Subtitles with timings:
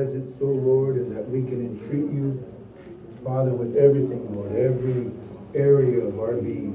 [0.00, 2.42] presence, O Lord, and that we can entreat you,
[3.22, 5.10] Father, with everything, Lord, every
[5.54, 6.72] area of our being.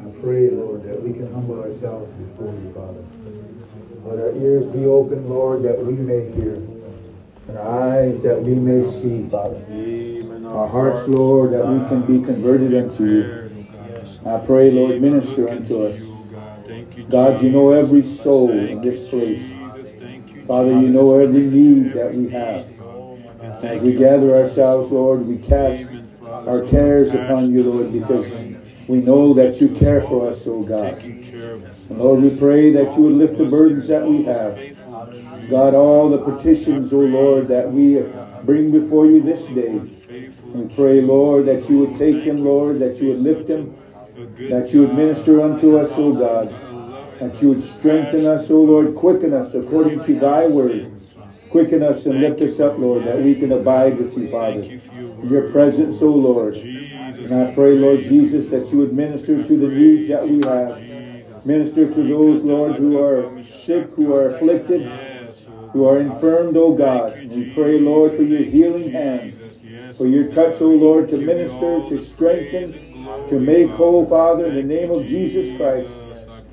[0.00, 3.02] I pray, Lord, that we can humble ourselves before you, Father.
[4.04, 6.56] Let our ears be open, Lord, that we may hear,
[7.48, 9.64] and our eyes that we may see, Father.
[10.46, 13.66] Our hearts, Lord, that we can be converted unto you.
[14.26, 15.98] I pray, Lord, minister unto us.
[17.08, 19.40] God, you know every soul in this place.
[20.50, 22.66] Father, you know every need that we have.
[23.62, 25.86] As we gather ourselves, Lord, we cast
[26.24, 28.26] our cares upon you, Lord, because
[28.88, 31.00] we know that you care for us, oh God.
[31.04, 34.58] And Lord, we pray that you would lift the burdens that we have.
[35.48, 38.02] God, all the petitions, oh Lord, that we
[38.42, 39.78] bring before you this day.
[40.52, 43.76] We pray, Lord, that you would take them, Lord, that you would lift them,
[44.48, 46.52] that you would minister unto us, O God,
[47.20, 50.90] that you would strengthen us, O Lord, quicken us according to thy word.
[51.50, 54.62] Quicken us and lift us up, Lord, that we can abide with you, Father.
[54.62, 56.56] In your presence, O Lord.
[56.56, 60.80] And I pray, Lord Jesus, that you would minister to the needs that we have.
[61.44, 64.82] Minister to those, Lord, who are sick, who are afflicted,
[65.72, 67.18] who are infirmed, O God.
[67.30, 69.34] We pray, Lord, for your healing hands,
[69.96, 72.72] for your touch, O Lord, to minister, to strengthen,
[73.28, 75.90] to make whole, Father, in the name of Jesus Christ.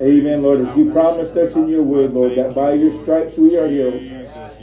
[0.00, 3.56] Amen, Lord, as you promised us in your word, Lord, that by your stripes we
[3.56, 4.00] are healed.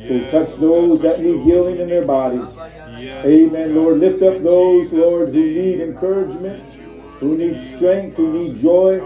[0.07, 2.47] So touch those that need healing in their bodies.
[3.25, 3.99] Amen, Lord.
[3.99, 6.63] Lift up those, Lord, who need encouragement,
[7.19, 8.99] who need strength, who need joy.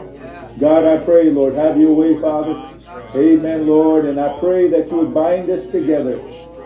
[0.59, 2.73] God, I pray, Lord, have your way, Father.
[3.15, 4.05] Amen, Lord.
[4.05, 6.21] And I pray that you would bind us together,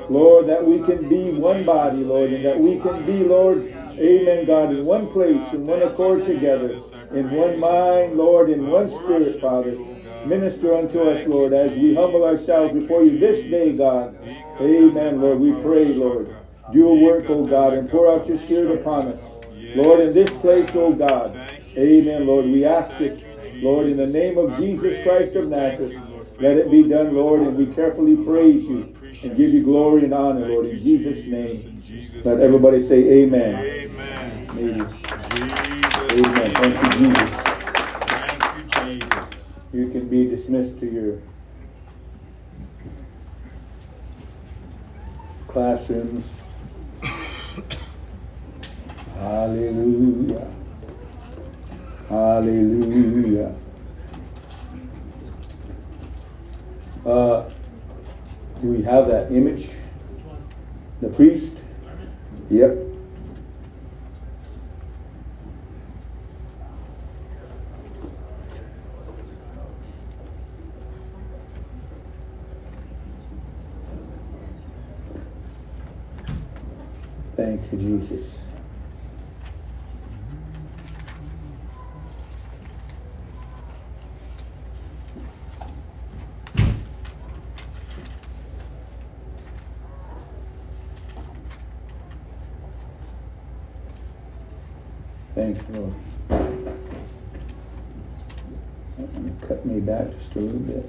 [0.10, 4.46] Lord, that we can be one body, Lord, and that we can be, Lord, amen,
[4.46, 6.82] God, in one place, in one accord together,
[7.14, 9.78] in one mind, Lord, in one spirit, Father.
[10.26, 14.18] Minister unto us, Lord, as we humble ourselves before you this day, God.
[14.62, 15.40] Amen, Lord.
[15.40, 16.36] We pray, Lord.
[16.72, 19.20] Do a work, O God, and pour out your spirit upon us.
[19.76, 21.36] Lord, in this place, O God.
[21.78, 22.46] Amen, Lord.
[22.46, 23.22] We ask this,
[23.56, 25.96] Lord, in the name of Jesus Christ of Nazareth.
[26.40, 30.14] Let it be done, Lord, and we carefully praise you and give you glory and
[30.14, 31.82] honor, Lord, in Jesus' name.
[32.24, 33.56] Let everybody say amen.
[33.56, 34.44] Amen.
[34.56, 34.94] Jesus.
[36.14, 36.56] Amen.
[36.56, 37.34] Thank you, Jesus.
[38.08, 39.30] Thank you, Jesus.
[39.74, 41.20] You can be dismissed to your
[45.48, 46.26] classrooms.
[49.16, 50.52] Hallelujah.
[52.10, 53.56] Hallelujah.
[57.06, 57.50] Uh,
[58.64, 59.70] do we have that image?
[61.02, 61.58] The priest?
[62.50, 62.78] Yep.
[77.36, 78.43] Thank you, Jesus.
[95.74, 95.92] To
[99.42, 100.88] cut me back just a little bit.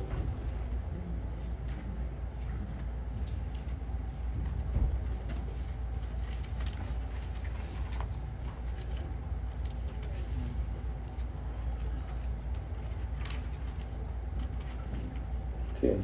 [15.79, 15.97] Okay.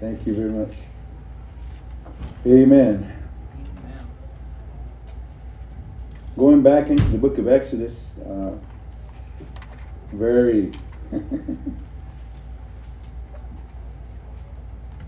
[0.00, 0.76] Thank you very much.
[2.46, 3.23] Amen.
[6.54, 8.52] Going back into the book of Exodus, uh,
[10.12, 10.72] very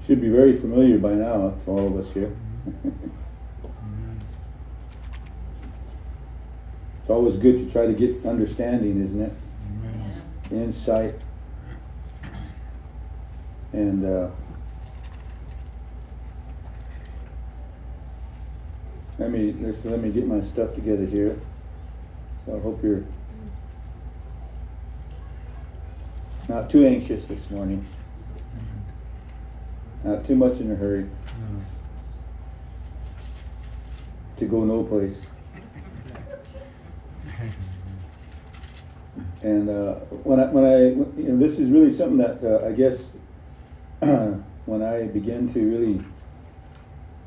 [0.05, 2.37] should be very familiar by now to all of us here.
[7.01, 9.33] it's always good to try to get understanding, isn't it?
[10.51, 11.15] Insight.
[13.73, 14.31] And uh,
[19.27, 21.37] let me let's, let me get my stuff together here.
[22.45, 23.03] So I hope you're
[26.49, 27.85] not too anxious this morning.
[30.05, 31.11] Not too much in a hurry
[34.37, 35.27] to go no place.
[39.43, 40.79] And uh, when I, when I,
[41.21, 43.13] you know, this is really something that uh, I guess
[44.67, 46.05] when I begin to really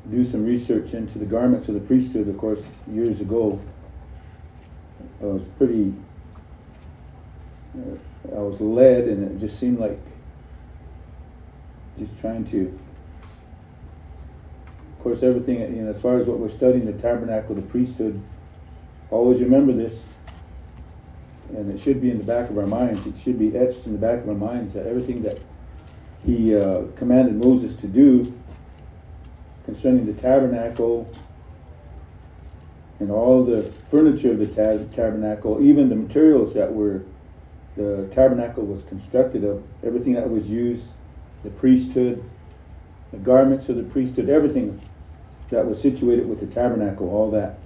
[0.08, 3.60] do some research into the garments of the priesthood, of course, years ago,
[5.20, 5.92] I was pretty,
[7.76, 9.98] uh, I was led, and it just seemed like
[11.98, 12.78] just trying to
[14.96, 18.20] Of course, everything, you know, as far as what we're studying, the tabernacle, the priesthood,
[19.10, 19.98] always remember this.
[21.50, 23.06] And it should be in the back of our minds.
[23.06, 25.38] It should be etched in the back of our minds that everything that
[26.24, 28.32] he uh, commanded Moses to do
[29.64, 31.10] concerning the tabernacle
[32.98, 37.02] and all the furniture of the tab- tabernacle, even the materials that were
[37.76, 40.86] the tabernacle was constructed of, everything that was used,
[41.44, 42.22] the priesthood,
[43.10, 44.80] the garments of the priesthood, everything
[45.50, 47.58] that was situated with the tabernacle, all that.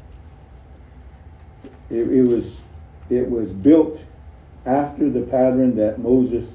[1.91, 2.57] It, it was
[3.11, 4.01] it was built
[4.65, 6.49] after the pattern that Moses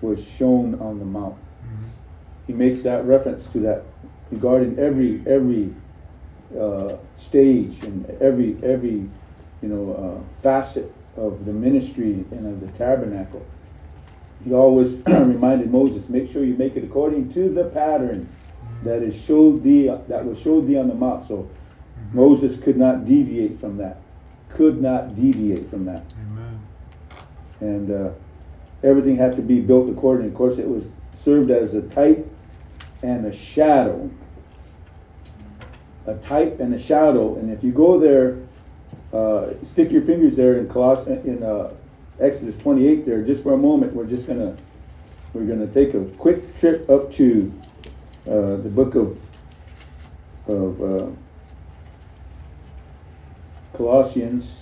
[0.00, 1.34] was shown on the mount.
[1.34, 1.86] Mm-hmm.
[2.46, 3.84] He makes that reference to that
[4.30, 5.74] regarding every every
[6.58, 9.08] uh, stage and every every
[9.62, 13.44] you know uh, facet of the ministry and of the tabernacle.
[14.44, 18.28] He always reminded Moses, make sure you make it according to the pattern
[18.82, 21.28] that is showed thee that was showed thee on the mount.
[21.28, 22.16] So mm-hmm.
[22.16, 24.00] Moses could not deviate from that.
[24.48, 26.04] Could not deviate from that.
[26.32, 26.60] Amen.
[27.60, 28.10] And uh,
[28.82, 30.30] everything had to be built accordingly.
[30.30, 30.88] Of course, it was
[31.22, 32.26] served as a type
[33.02, 34.10] and a shadow.
[36.06, 37.36] A type and a shadow.
[37.36, 38.38] And if you go there,
[39.12, 41.72] uh, stick your fingers there in Coloss- in uh,
[42.20, 43.94] Exodus 28 there just for a moment.
[43.94, 44.56] We're just gonna
[45.32, 47.52] we're gonna take a quick trip up to
[48.26, 49.18] uh, the book of
[50.46, 51.06] of uh,
[53.76, 54.58] Colossians,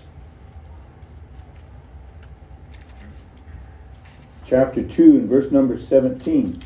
[4.44, 6.62] chapter two and verse number seventeen.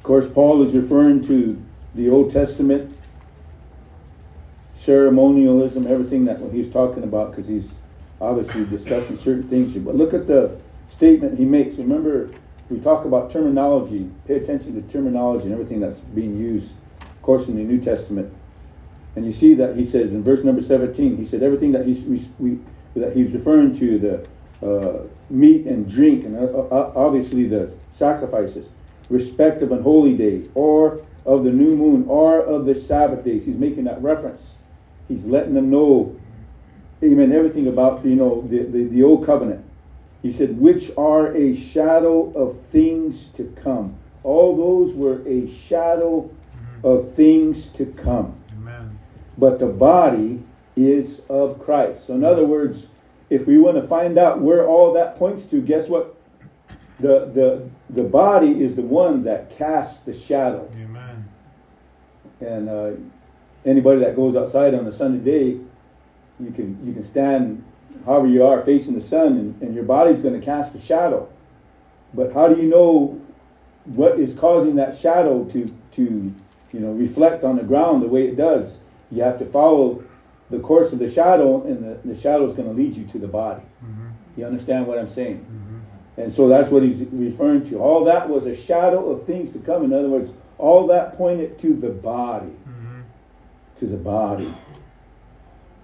[0.00, 1.62] Of course, Paul is referring to
[1.94, 2.96] the Old Testament
[4.74, 7.68] ceremonialism, everything that he's talking about, because he's
[8.18, 9.74] obviously discussing certain things.
[9.74, 10.58] But look at the
[10.88, 11.74] statement he makes.
[11.74, 12.30] Remember,
[12.70, 14.10] we talk about terminology.
[14.26, 16.72] Pay attention to terminology and everything that's being used,
[17.02, 18.32] of course, in the New Testament.
[19.16, 22.02] And you see that he says in verse number 17, he said everything that he's,
[22.04, 22.58] we, we,
[22.96, 24.26] that he's referring to, the
[24.66, 28.68] uh, meat and drink, and uh, uh obviously the sacrifices,
[29.10, 33.44] respect of an holy day, or of the new moon, or of the Sabbath days.
[33.44, 34.52] He's making that reference.
[35.08, 36.18] He's letting them know,
[37.02, 39.64] amen, everything about, you know, the, the, the old covenant.
[40.22, 43.98] He said, which are a shadow of things to come.
[44.22, 46.86] All those were a shadow mm-hmm.
[46.86, 48.36] of things to come.
[48.52, 48.98] Amen.
[49.38, 50.42] But the body
[50.76, 52.06] is of Christ.
[52.06, 52.86] So, in other words,
[53.30, 56.16] if we want to find out where all that points to, guess what?
[57.00, 60.70] The, the, the body is the one that casts the shadow.
[60.74, 61.28] Amen.
[62.40, 62.90] And uh,
[63.64, 65.58] anybody that goes outside on a sunny day,
[66.38, 67.62] you can you can stand
[68.06, 71.28] however you are facing the sun and, and your body's going to cast a shadow.
[72.14, 73.20] But how do you know
[73.84, 76.34] what is causing that shadow to, to
[76.72, 78.78] you know, reflect on the ground the way it does?
[79.10, 80.04] You have to follow
[80.50, 83.18] the course of the shadow, and the, the shadow is going to lead you to
[83.18, 83.62] the body.
[83.84, 84.08] Mm-hmm.
[84.36, 85.44] You understand what I'm saying?
[86.20, 87.78] And so that's what he's referring to.
[87.78, 89.84] All that was a shadow of things to come.
[89.84, 92.46] In other words, all that pointed to the body.
[92.46, 93.00] Mm-hmm.
[93.78, 94.52] To the body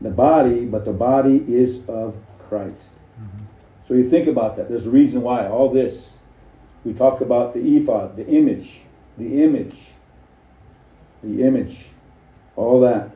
[0.00, 2.88] the body, but the body is of Christ.
[3.20, 3.44] Mm-hmm.
[3.88, 4.68] So you think about that.
[4.68, 6.08] There's a reason why all this.
[6.84, 8.80] We talk about the ephod, the image,
[9.18, 9.76] the image,
[11.24, 11.86] the image,
[12.54, 13.10] all that.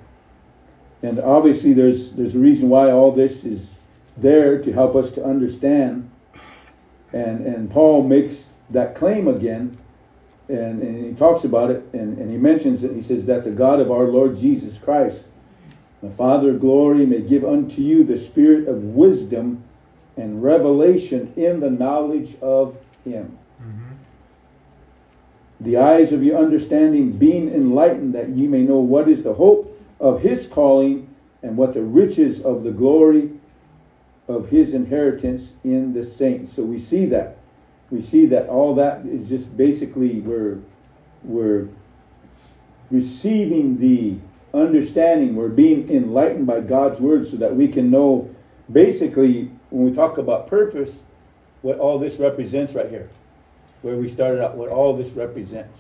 [1.03, 3.71] And obviously there's there's a reason why all this is
[4.17, 6.10] there to help us to understand.
[7.13, 9.77] And and Paul makes that claim again
[10.49, 12.93] and, and he talks about it and, and he mentions it.
[12.93, 15.25] He says that the God of our Lord Jesus Christ
[16.03, 19.63] the Father of glory may give unto you the spirit of wisdom
[20.17, 23.37] and revelation in the knowledge of Him.
[23.61, 23.95] Mm-hmm.
[25.61, 29.79] The eyes of your understanding being enlightened, that ye may know what is the hope
[30.01, 31.07] of His calling
[31.43, 33.31] and what the riches of the glory
[34.31, 36.55] of His inheritance in the saints.
[36.55, 37.39] So we see that.
[37.91, 40.59] We see that all that is just basically we're,
[41.25, 41.69] we're
[42.91, 44.17] receiving the
[44.57, 48.33] understanding, we're being enlightened by God's word so that we can know
[48.71, 50.95] basically when we talk about purpose,
[51.63, 53.11] what all this represents right here.
[53.83, 55.79] Where we started out, what all this represents.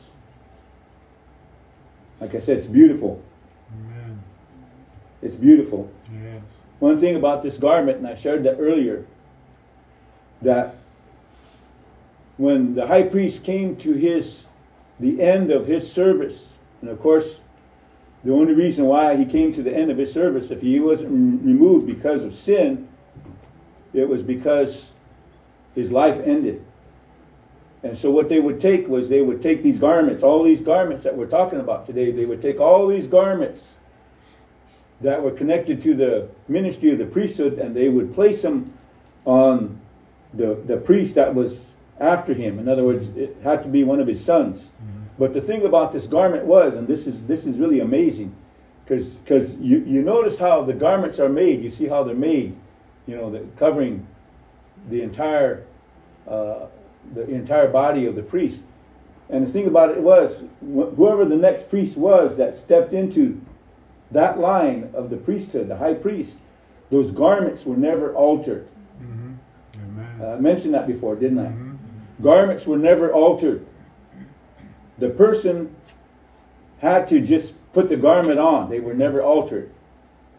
[2.20, 3.22] Like I said, it's beautiful.
[3.72, 4.20] Amen.
[5.22, 5.90] It's beautiful.
[6.12, 6.42] Yes.
[6.80, 9.06] One thing about this garment, and I shared that earlier,
[10.42, 10.74] that
[12.38, 14.40] when the high priest came to his
[14.98, 16.46] the end of his service,
[16.80, 17.36] and of course
[18.24, 21.10] the only reason why he came to the end of his service, if he wasn't
[21.44, 22.88] removed because of sin,
[23.92, 24.84] it was because
[25.74, 26.64] his life ended.
[27.82, 31.02] And so what they would take was they would take these garments, all these garments
[31.04, 33.66] that we're talking about today, they would take all these garments
[35.00, 38.72] that were connected to the ministry of the priesthood and they would place him
[39.24, 39.80] on
[40.34, 41.60] the, the priest that was
[41.98, 42.58] after him.
[42.58, 44.58] In other words, it had to be one of his sons.
[44.58, 45.00] Mm-hmm.
[45.18, 48.34] But the thing about this garment was, and this is this is really amazing,
[48.86, 51.62] because you, you notice how the garments are made.
[51.62, 52.56] You see how they're made,
[53.06, 54.06] you know, the, covering
[54.88, 55.64] the entire
[56.26, 56.66] uh,
[57.14, 58.60] the entire body of the priest.
[59.28, 63.40] And the thing about it was, wh- whoever the next priest was that stepped into
[64.10, 66.34] that line of the priesthood, the high priest,
[66.90, 68.66] those garments were never altered.
[69.00, 70.22] Mm-hmm.
[70.22, 71.46] Uh, I mentioned that before, didn't I?
[71.46, 72.22] Mm-hmm.
[72.22, 73.64] Garments were never altered.
[74.98, 75.74] The person
[76.80, 79.70] had to just put the garment on, they were never altered.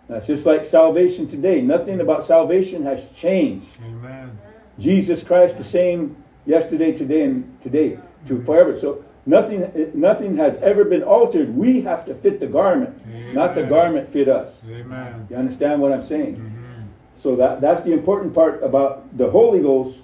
[0.07, 1.61] That's just like salvation today.
[1.61, 3.67] Nothing about salvation has changed.
[3.81, 4.37] Amen.
[4.77, 7.97] Jesus Christ the same yesterday, today, and today
[8.27, 8.77] to forever.
[8.77, 11.55] So nothing, nothing has ever been altered.
[11.55, 13.33] We have to fit the garment, Amen.
[13.33, 14.59] not the garment fit us.
[14.69, 15.27] Amen.
[15.29, 16.37] You understand what I'm saying?
[16.37, 16.81] Mm-hmm.
[17.21, 19.99] So that, that's the important part about the Holy Ghost.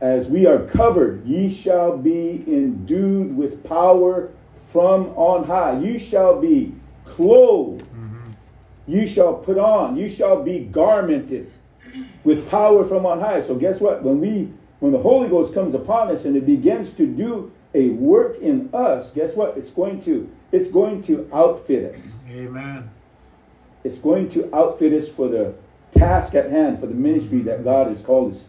[0.00, 4.30] As we are covered, ye shall be endued with power
[4.72, 5.78] from on high.
[5.78, 7.82] You shall be clothed.
[7.82, 8.30] Mm-hmm.
[8.88, 9.96] You shall put on.
[9.96, 11.46] You shall be garmented
[12.24, 13.40] with power from on high.
[13.40, 14.02] So guess what?
[14.02, 17.90] When we when the Holy Ghost comes upon us and it begins to do a
[17.90, 19.56] work in us, guess what?
[19.56, 22.00] It's going to it's going to outfit us.
[22.30, 22.90] Amen.
[23.84, 25.54] It's going to outfit us for the
[25.92, 28.44] task at hand, for the ministry that God has called us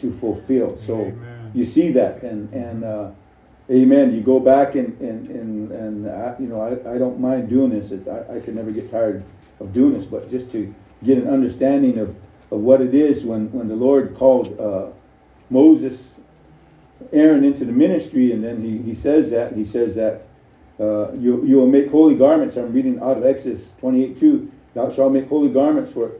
[0.00, 0.78] to fulfill.
[0.78, 1.52] So Amen.
[1.54, 3.10] you see that, and and uh,
[3.70, 4.14] Amen.
[4.14, 7.70] You go back and and and, and I, you know I, I don't mind doing
[7.70, 7.90] this.
[7.90, 9.22] It, I, I can never get tired
[9.60, 10.74] of doing this, but just to
[11.04, 12.08] get an understanding of,
[12.50, 14.86] of what it is when, when the Lord called uh,
[15.50, 16.10] Moses,
[17.12, 20.26] Aaron into the ministry, and then he, he says that he says that
[20.80, 22.56] uh, you you will make holy garments.
[22.56, 24.52] I'm reading out of Exodus 28 2.
[24.74, 26.12] Thou shalt make holy garments for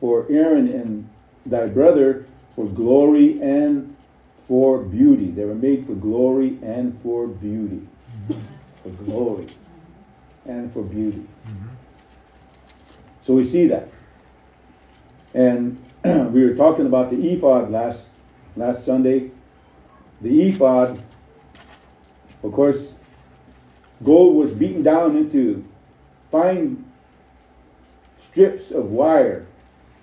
[0.00, 1.08] for Aaron and
[1.44, 3.94] thy brother for glory and
[4.46, 5.30] for beauty.
[5.30, 7.86] They were made for glory and for beauty.
[8.28, 8.40] Mm-hmm.
[8.82, 9.46] For glory
[10.46, 11.26] and for beauty.
[11.46, 11.68] Mm-hmm.
[13.20, 13.88] So we see that.
[15.34, 18.06] And we were talking about the ephod last
[18.56, 19.30] last Sunday.
[20.20, 21.00] The ephod,
[22.42, 22.92] of course,
[24.04, 25.64] gold was beaten down into
[26.30, 26.84] fine
[28.18, 29.46] strips of wire.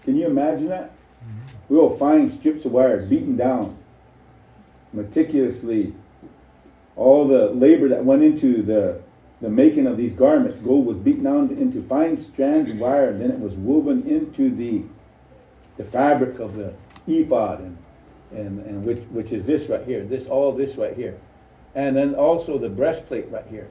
[0.03, 0.91] Can you imagine that?
[0.91, 1.74] Mm-hmm.
[1.74, 3.77] Real fine strips of wire beaten down
[4.93, 5.93] meticulously
[6.95, 9.01] all the labor that went into the
[9.41, 10.57] the making of these garments.
[10.60, 14.50] Gold was beaten down into fine strands of wire, and then it was woven into
[14.55, 14.84] the
[15.77, 16.74] the fabric of the
[17.05, 17.77] ephod, and
[18.32, 21.17] and, and which which is this right here, this all this right here,
[21.75, 23.67] and then also the breastplate right here.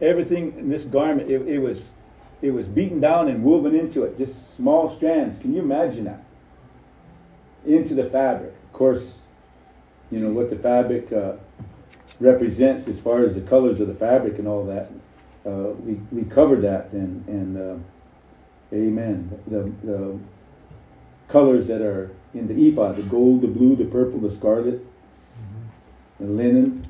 [0.00, 1.90] Everything in this garment, it, it was
[2.40, 5.38] it was beaten down and woven into it, just small strands.
[5.38, 6.22] Can you imagine that?
[7.66, 8.54] Into the fabric.
[8.66, 9.14] Of course,
[10.10, 11.32] you know, what the fabric uh,
[12.20, 14.90] represents as far as the colors of the fabric and all that.
[15.46, 19.40] Uh, we, we covered that and, and uh, amen.
[19.46, 20.18] The, the
[21.28, 26.24] colors that are in the ephod, the gold, the blue, the purple, the scarlet, mm-hmm.
[26.24, 26.84] the linen.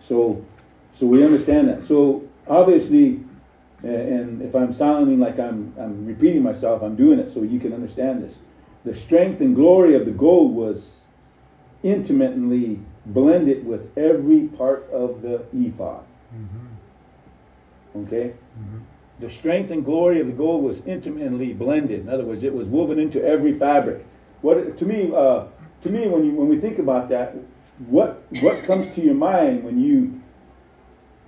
[0.00, 0.44] So,
[0.94, 1.84] so we understand that.
[1.84, 3.20] So obviously,
[3.82, 7.72] and if I'm sounding like I'm, I'm repeating myself, I'm doing it so you can
[7.72, 8.34] understand this.
[8.84, 10.90] The strength and glory of the gold was
[11.82, 16.04] intimately blended with every part of the ephod.
[16.34, 18.04] Mm-hmm.
[18.04, 18.34] Okay?
[18.58, 18.78] Mm-hmm.
[19.20, 22.00] The strength and glory of the gold was intimately blended.
[22.00, 24.04] In other words, it was woven into every fabric.
[24.40, 25.44] What to me, uh,
[25.82, 27.36] to me, when you when we think about that,
[27.86, 30.20] what what comes to your mind when you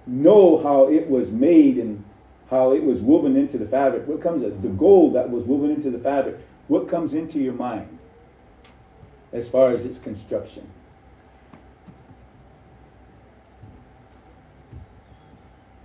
[0.07, 2.05] know how it was made and
[2.51, 4.07] how it was woven into the fabric?
[4.09, 6.37] What comes the gold that was woven into the fabric?
[6.67, 7.95] What comes into your mind?
[9.35, 10.67] as far as its construction.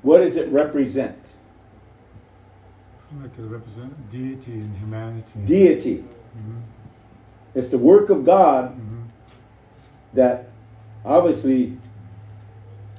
[0.04, 1.18] What does it represent?
[3.22, 5.40] Like it represents deity and humanity.
[5.46, 5.98] Deity.
[5.98, 6.60] Mm-hmm.
[7.56, 9.02] It's the work of God mm-hmm.
[10.14, 10.50] that
[11.04, 11.78] obviously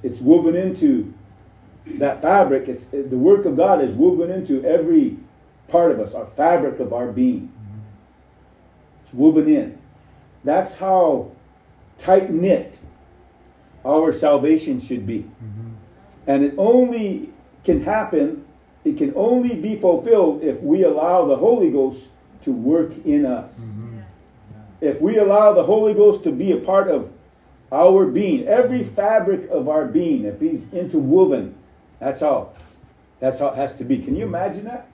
[0.02, 1.14] it's woven into
[1.98, 2.68] that fabric.
[2.68, 5.16] It's the work of God is woven into every
[5.68, 7.42] part of us, our fabric of our being.
[7.42, 9.04] Mm-hmm.
[9.04, 9.78] It's woven in.
[10.42, 11.30] That's how
[11.98, 12.78] tight knit
[13.84, 15.18] our salvation should be.
[15.18, 15.70] Mm-hmm.
[16.26, 17.30] And it only
[17.64, 18.44] can happen,
[18.84, 22.04] it can only be fulfilled if we allow the Holy Ghost
[22.44, 23.52] to work in us.
[23.52, 23.98] Mm-hmm.
[24.80, 27.10] If we allow the Holy Ghost to be a part of
[27.70, 31.54] our being, every fabric of our being, if he's interwoven,
[31.98, 32.54] that's all.
[33.20, 33.98] That's how it has to be.
[33.98, 34.88] Can you imagine that?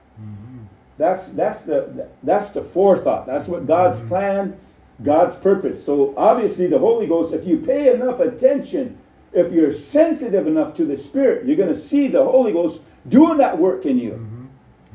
[0.98, 3.26] That's that's the that's the forethought.
[3.26, 4.58] That's what God's plan,
[5.02, 5.84] God's purpose.
[5.84, 8.98] So obviously the Holy Ghost, if you pay enough attention,
[9.32, 13.38] if you're sensitive enough to the Spirit, you're going to see the Holy Ghost doing
[13.38, 14.12] that work in you.
[14.12, 14.46] Mm-hmm.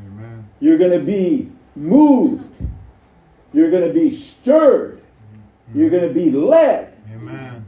[0.07, 0.49] Amen.
[0.59, 2.43] You're going to be moved.
[3.53, 5.01] You're going to be stirred.
[5.01, 5.79] Mm-hmm.
[5.79, 6.97] You're going to be led.
[7.13, 7.65] Amen.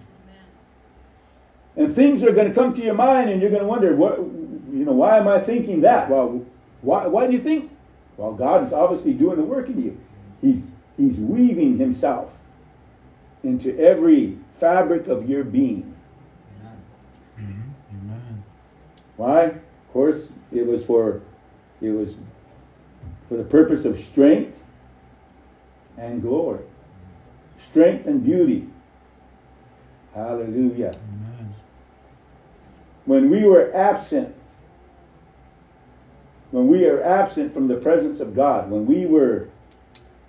[1.75, 4.17] And things are going to come to your mind and you're going to wonder, what,
[4.19, 6.09] you know, why am I thinking that?
[6.09, 6.45] Well,
[6.81, 7.71] why, why do you think?
[8.17, 9.97] Well, God is obviously doing the work in you.
[10.41, 10.65] He's,
[10.97, 12.31] he's weaving himself
[13.43, 15.95] into every fabric of your being.
[17.39, 18.11] Mm-hmm.
[18.11, 18.43] Amen.
[19.17, 19.55] Why?
[19.93, 21.21] Of course, it was for,
[21.79, 22.15] it was
[23.29, 24.57] for the purpose of strength
[25.99, 26.63] and glory.
[27.69, 28.67] Strength and beauty.
[30.15, 30.95] Hallelujah.
[30.95, 31.53] Amen.
[33.05, 34.33] when we were absent,
[36.49, 39.47] when we are absent from the presence of God, when we were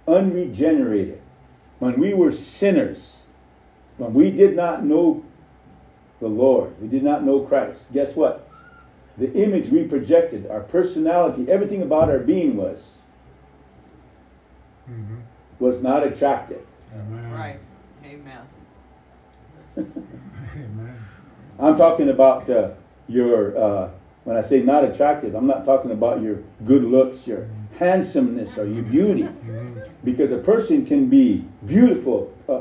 [0.06, 1.22] unregenerated,
[1.78, 3.12] when we were sinners,
[3.96, 5.24] when we did not know
[6.20, 8.46] the Lord, we did not know Christ, guess what?
[9.18, 12.98] The image we projected, our personality, everything about our being was
[14.88, 15.20] Mhm.
[15.60, 16.60] was not attractive.
[16.94, 17.32] Amen.
[17.32, 17.58] Right.
[18.04, 18.42] Amen.
[19.76, 20.94] Amen.
[21.58, 22.70] I'm talking about uh,
[23.08, 23.88] your, uh,
[24.24, 27.46] when I say not attractive, I'm not talking about your good looks, your
[27.78, 29.28] handsomeness, or your beauty.
[30.04, 32.52] Because a person can be beautiful, uh,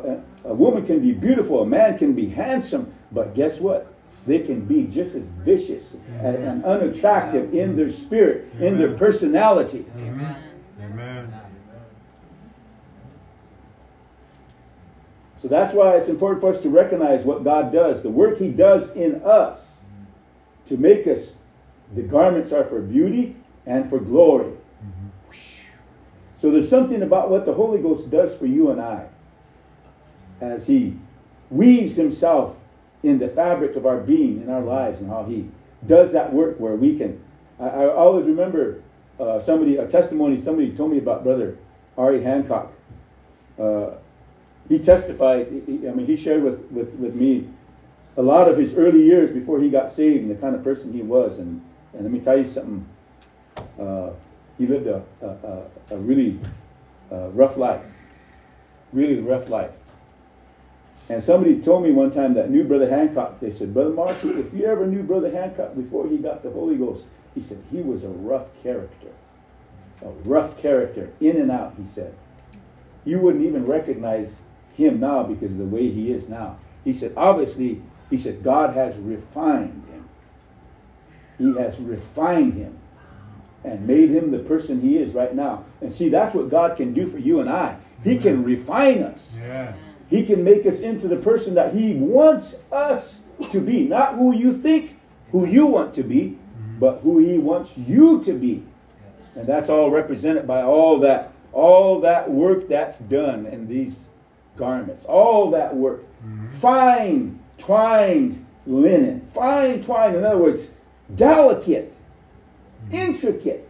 [0.45, 3.87] a- a woman can be beautiful, a man can be handsome, but guess what?
[4.25, 9.85] They can be just as vicious and, and unattractive in their spirit, in their personality.
[9.97, 10.43] Amen.
[10.81, 11.33] Amen.
[15.41, 18.47] So that's why it's important for us to recognize what God does, the work He
[18.47, 19.73] does in us
[20.67, 21.33] to make us,
[21.95, 24.51] the garments are for beauty and for glory.
[24.51, 25.07] Mm-hmm.
[26.37, 29.07] So there's something about what the Holy Ghost does for you and I
[30.39, 30.97] as He
[31.49, 32.55] weaves Himself
[33.03, 35.47] in the fabric of our being, in our lives, and how He
[35.87, 37.21] does that work where we can.
[37.59, 38.81] I, I always remember
[39.19, 41.57] uh, somebody, a testimony somebody told me about Brother
[41.97, 42.71] Ari Hancock.
[43.59, 43.91] Uh,
[44.69, 47.49] he testified, he- I mean, he shared with, with, with me
[48.17, 50.93] a lot of his early years before he got saved and the kind of person
[50.93, 51.37] he was.
[51.37, 51.61] And,
[51.93, 52.85] and let me tell you something.
[53.79, 54.11] Uh,
[54.57, 56.39] he lived a, a, a, a really
[57.11, 57.83] uh, rough life.
[58.93, 59.71] Really rough life.
[61.09, 63.39] And somebody told me one time that knew Brother Hancock.
[63.39, 66.75] They said, Brother Marshall, if you ever knew Brother Hancock before he got the Holy
[66.75, 67.03] Ghost,
[67.35, 69.09] he said he was a rough character.
[70.01, 72.13] A rough character, in and out, he said
[73.05, 74.33] you wouldn't even recognize
[74.75, 76.57] him now because of the way he is now.
[76.83, 80.09] He said, obviously, he said, God has refined him.
[81.37, 82.77] He has refined him
[83.63, 85.63] and made him the person he is right now.
[85.81, 87.77] And see, that's what God can do for you and I.
[88.03, 89.33] He can refine us.
[89.37, 89.75] Yes.
[90.09, 93.15] He can make us into the person that He wants us
[93.51, 93.85] to be.
[93.85, 94.99] Not who you think,
[95.31, 96.79] who you want to be, mm-hmm.
[96.79, 98.63] but who He wants you to be.
[99.35, 103.95] And that's all represented by all that, all that work that's done in these
[104.57, 105.05] garments.
[105.05, 106.03] All that work.
[106.23, 106.59] Mm-hmm.
[106.59, 109.27] Fine twined linen.
[109.33, 110.71] Fine twined, in other words,
[111.15, 111.95] delicate,
[112.91, 113.69] intricate.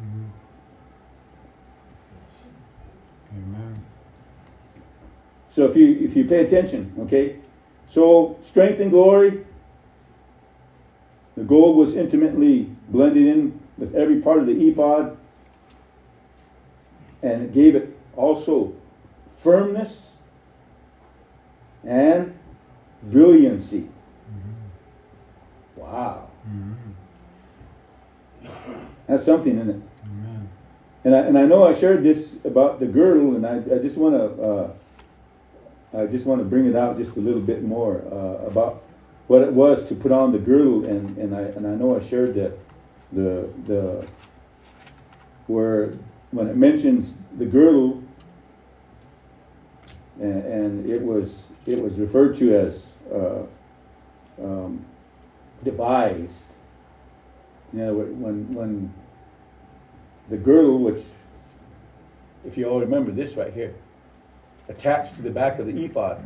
[0.00, 0.24] Mm-hmm.
[3.36, 3.84] Amen.
[5.50, 7.36] So if you if you pay attention, okay.
[7.86, 9.44] So strength and glory.
[11.36, 15.16] The gold was intimately blended in with every part of the ephod,
[17.22, 18.72] and it gave it also
[19.42, 20.10] firmness
[21.82, 22.38] and
[23.02, 23.80] brilliancy.
[23.80, 25.80] Mm-hmm.
[25.80, 26.92] Wow, mm-hmm.
[29.06, 29.82] That's something in it.
[30.04, 30.48] Amen.
[31.04, 33.96] And I, and I know I shared this about the girdle, and I, I just
[33.96, 34.72] want to uh,
[35.96, 38.82] I just want to bring it out just a little bit more uh, about
[39.28, 42.02] what it was to put on the girdle, and, and I and I know I
[42.02, 42.58] shared that
[43.12, 44.06] the the
[45.46, 45.94] where
[46.30, 48.02] when it mentions the girdle,
[50.20, 53.42] and, and it was it was referred to as uh,
[54.42, 54.84] um,
[55.62, 56.42] devised.
[57.74, 58.94] You know, when when
[60.30, 61.02] the girdle, which,
[62.46, 63.74] if you all remember this right here,
[64.68, 66.22] attached to the back of the ephod,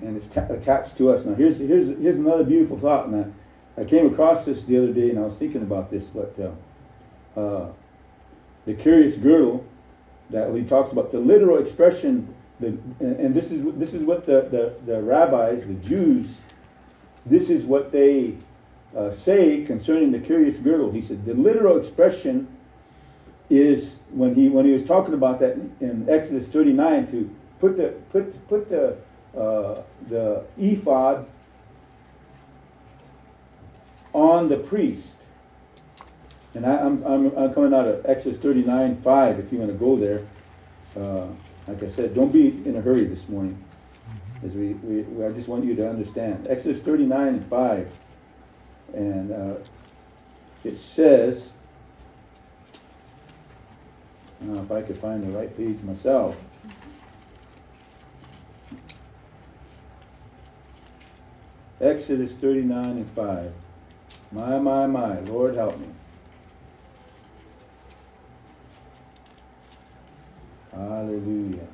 [0.00, 1.26] and it's ta- attached to us.
[1.26, 3.34] Now, here's here's here's another beautiful thought, and
[3.76, 6.34] I, I came across this the other day, and I was thinking about this, but
[6.40, 7.72] uh, uh,
[8.64, 9.66] the curious girdle
[10.30, 12.68] that he talks about, the literal expression the,
[13.00, 16.28] and, and this is this is what the, the, the rabbis, the Jews,
[17.26, 18.36] this is what they
[18.96, 20.90] uh, say concerning the curious girdle.
[20.90, 22.48] He said the literal expression
[23.50, 27.94] is when he when he was talking about that in Exodus 39 to put the
[28.10, 28.96] put put the
[29.38, 31.26] uh, the ephod
[34.12, 35.10] on the priest.
[36.54, 39.76] And I, am I'm, I'm coming out of Exodus 39 5 if you want to
[39.76, 40.26] go there.
[40.96, 41.26] Uh,
[41.66, 43.62] like I said, don't be in a hurry this morning.
[44.42, 46.48] As we, we, we, I just want you to understand.
[46.48, 47.90] Exodus 39 and 5.
[48.94, 49.54] And uh,
[50.64, 51.48] it says,
[54.40, 56.36] I don't know if I could find the right page myself.
[61.80, 63.52] Exodus 39 and 5.
[64.32, 65.86] My, my, my, Lord help me.
[70.72, 71.66] Hallelujah.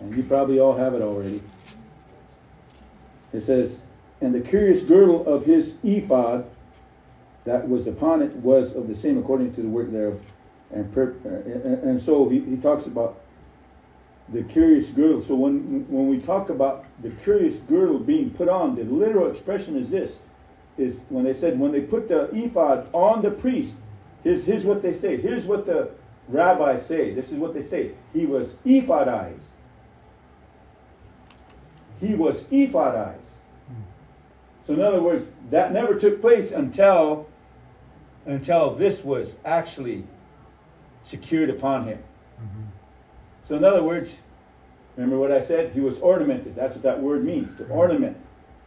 [0.00, 1.42] And you probably all have it already.
[3.32, 3.78] It says,
[4.20, 6.46] And the curious girdle of his ephod
[7.44, 10.20] that was upon it was of the same according to the work thereof.
[10.72, 11.14] And, per,
[11.84, 13.20] and, so he, he talks about
[14.30, 15.22] the curious girdle.
[15.22, 19.76] So when when we talk about the curious girdle being put on, the literal expression
[19.76, 20.16] is this:
[20.76, 23.74] is when they said when they put the ephod on the priest.
[24.24, 25.16] Here's here's what they say.
[25.16, 25.90] Here's what the
[26.28, 27.14] rabbis say.
[27.14, 27.92] This is what they say.
[28.12, 29.40] He was ephodized.
[32.00, 33.20] He was ephodized.
[34.66, 37.26] So in other words, that never took place until
[38.26, 40.04] until this was actually
[41.04, 41.98] secured upon him.
[42.40, 42.62] Mm-hmm.
[43.48, 44.16] So, in other words,
[44.96, 45.72] remember what I said?
[45.72, 46.54] He was ornamented.
[46.56, 48.16] That's what that word means, to ornament.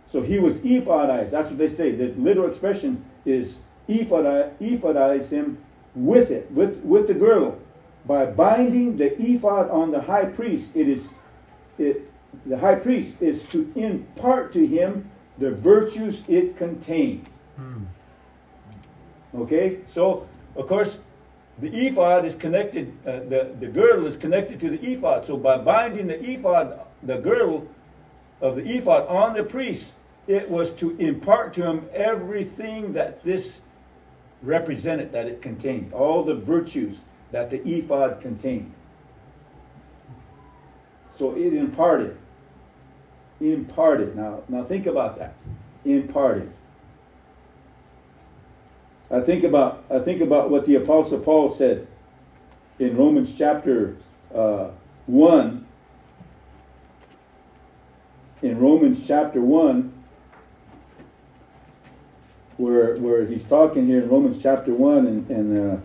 [0.08, 1.32] So he was ephodized.
[1.32, 1.92] That's what they say.
[1.92, 3.58] The literal expression is
[3.88, 5.58] ephodized him
[5.94, 7.60] with it, with, with the girdle.
[8.06, 11.10] By binding the ephod on the high priest, it is
[11.78, 12.10] it
[12.46, 15.10] the high priest is to impart to him
[15.40, 17.26] the virtues it contained.
[17.56, 17.84] Hmm.
[19.36, 19.80] Okay?
[19.88, 21.00] So, of course,
[21.60, 25.26] the ephod is connected, uh, the, the girdle is connected to the ephod.
[25.26, 27.68] So by binding the ephod, the girdle
[28.42, 29.94] of the ephod on the priest,
[30.28, 33.60] it was to impart to him everything that this
[34.42, 37.00] represented, that it contained, all the virtues
[37.32, 38.74] that the ephod contained.
[41.18, 42.16] So it imparted.
[43.42, 44.16] Imparted.
[44.16, 45.36] Now, now think about that.
[45.86, 46.52] Imparted.
[49.12, 51.88] I think about I think about what the Apostle Paul said
[52.78, 53.98] in Romans chapter
[54.34, 54.70] uh,
[55.08, 55.66] one.
[58.42, 59.92] In Romans chapter one,
[62.58, 65.78] where where he's talking here in Romans chapter one, and, and uh,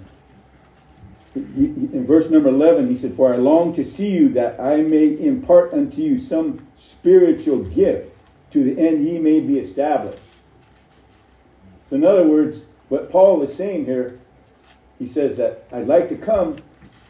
[1.35, 5.19] in verse number eleven, he said, "For I long to see you, that I may
[5.19, 8.11] impart unto you some spiritual gift,
[8.53, 10.19] to the end ye may be established."
[11.89, 14.19] So, in other words what Paul is saying here,
[14.99, 16.57] he says that I'd like to come,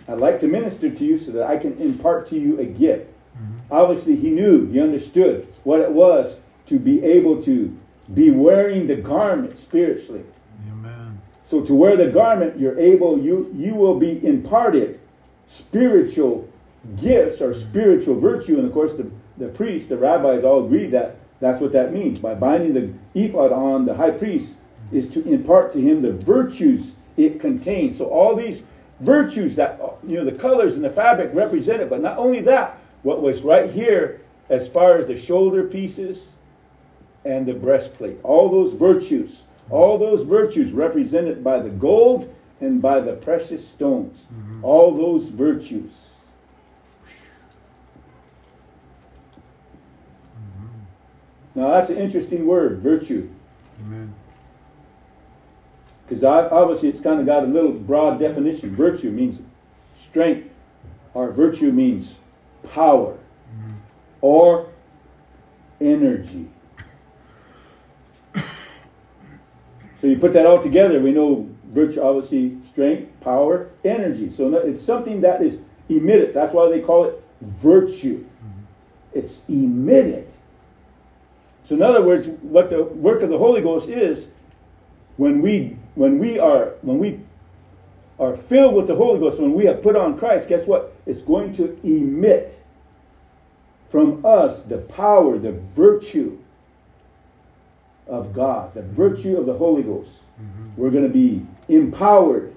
[0.09, 3.11] I'd like to minister to you so that I can impart to you a gift.
[3.37, 3.72] Mm-hmm.
[3.72, 6.37] Obviously, he knew, he understood what it was
[6.68, 7.77] to be able to
[8.14, 10.24] be wearing the garment spiritually.
[10.70, 11.20] Amen.
[11.46, 15.00] So to wear the garment, you're able, you you will be imparted
[15.46, 16.48] spiritual
[16.96, 18.57] gifts or spiritual virtue.
[18.57, 22.18] And of course, the, the priests, the rabbis all agree that that's what that means.
[22.18, 24.55] By binding the ephod on the high priest,
[24.92, 27.99] is to impart to him the virtues it contains.
[27.99, 28.62] So all these
[29.01, 32.79] virtues that you know the colors and the fabric represent it, but not only that,
[33.03, 34.20] what was right here
[34.51, 36.27] as far as the shoulder pieces
[37.25, 43.01] and the breastplate, all those virtues, all those virtues represented by the gold and by
[43.01, 44.64] the precious stones, mm-hmm.
[44.64, 45.92] all those virtues.
[51.55, 53.29] Now that's an interesting word, virtue.
[53.81, 54.14] Amen.
[56.07, 58.75] Because obviously it's kind of got a little broad definition.
[58.75, 59.40] Virtue means
[60.03, 60.51] strength,
[61.14, 62.17] or virtue means
[62.71, 63.17] power
[63.57, 63.73] mm-hmm.
[64.21, 64.69] or
[65.81, 66.49] energy.
[70.01, 74.31] So you put that all together, we know virtue, obviously, strength, power, energy.
[74.31, 76.35] So it's something that is emitted.
[76.35, 78.19] That's why they call it virtue.
[78.19, 79.19] Mm-hmm.
[79.19, 80.31] It's emitted.
[81.64, 84.27] So, in other words, what the work of the Holy Ghost is,
[85.16, 87.20] when we when we are when we
[88.18, 90.94] are filled with the Holy Ghost, when we have put on Christ, guess what?
[91.07, 92.61] It's going to emit
[93.90, 96.38] from us the power, the virtue
[98.07, 100.11] of God, the virtue of the Holy Ghost.
[100.40, 100.81] Mm-hmm.
[100.81, 102.55] We're going to be empowered.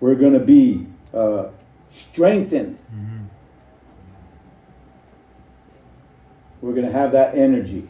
[0.00, 1.48] We're going to be uh,
[1.90, 2.78] strengthened.
[2.94, 3.20] Mm-hmm.
[6.60, 7.88] we're going to have that energy.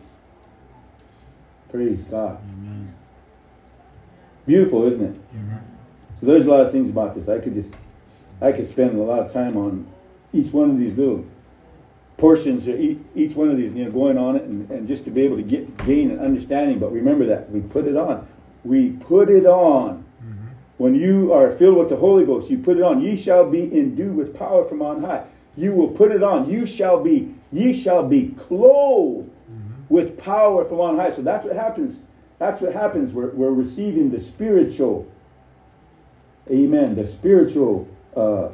[1.70, 2.38] Praise God.
[2.52, 2.94] Amen.
[4.46, 5.20] Beautiful, isn't it?
[5.34, 5.62] Amen.
[6.20, 7.28] So there's a lot of things about this.
[7.28, 7.70] I could just,
[8.40, 9.86] I could spend a lot of time on
[10.32, 11.24] each one of these little
[12.16, 12.76] portions, or
[13.14, 15.36] each, one of these, you know, going on it, and, and just to be able
[15.36, 16.78] to get gain an understanding.
[16.78, 18.26] But remember that we put it on.
[18.64, 20.04] We put it on.
[20.22, 20.34] Mhm.
[20.76, 23.00] When you are filled with the Holy Ghost, you put it on.
[23.00, 25.24] Ye shall be endued with power from on high.
[25.56, 26.50] You will put it on.
[26.50, 29.30] You shall be, ye shall be clothed.
[29.90, 31.10] With power from on high.
[31.10, 31.98] So that's what happens.
[32.38, 33.12] That's what happens.
[33.12, 35.06] We're, we're receiving the spiritual,
[36.50, 38.48] amen, the spiritual uh,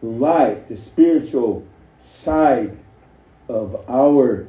[0.00, 1.66] life, the spiritual
[2.00, 2.78] side
[3.48, 4.46] of our,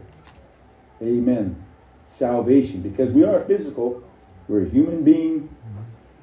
[1.01, 1.62] amen,
[2.05, 2.81] salvation.
[2.81, 4.01] Because we are physical,
[4.47, 5.53] we're a human being,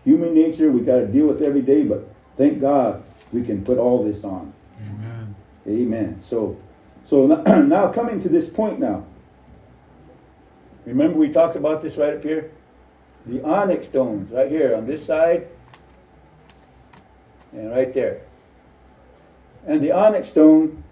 [0.04, 2.08] human nature, we got to deal with every day, but
[2.38, 4.54] thank God we can put all this on.
[4.80, 5.34] Amen.
[5.66, 6.20] Amen.
[6.20, 6.56] So,
[7.04, 9.04] so now, now coming to this point now.
[10.88, 12.50] Remember we talked about this right up here?
[13.26, 15.46] The onyx stones right here on this side
[17.52, 18.22] and right there.
[19.66, 20.82] And the onyx stone,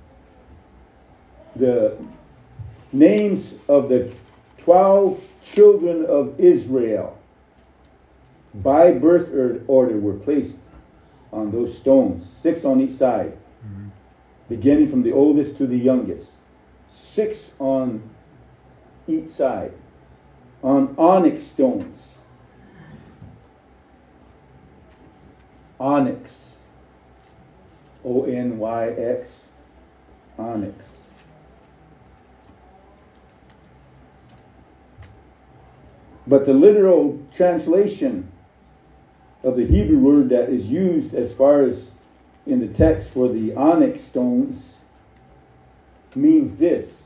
[1.57, 1.97] the
[2.93, 4.13] names of the
[4.59, 7.17] 12 children of Israel
[8.57, 9.31] by birth
[9.67, 10.57] order were placed
[11.33, 13.33] on those stones, six on each side
[13.65, 13.91] Mhm.
[14.49, 16.31] beginning from the oldest to the youngest.
[16.91, 18.03] Six on
[19.09, 19.73] each side,
[20.67, 21.97] on onyx stones.
[25.79, 26.31] Onyx.
[28.05, 29.45] O N Y X.
[30.39, 30.87] Onyx.
[36.27, 38.29] But the literal translation
[39.45, 41.91] of the Hebrew word that is used as far as
[42.45, 44.75] in the text for the onyx stones
[46.17, 47.06] means this.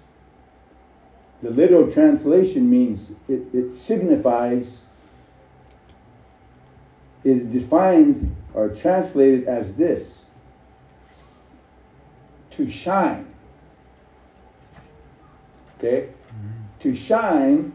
[1.42, 4.78] The literal translation means it, it signifies,
[7.24, 10.20] is defined or translated as this
[12.52, 13.26] to shine.
[15.78, 16.08] Okay?
[16.28, 16.80] Mm-hmm.
[16.80, 17.74] To shine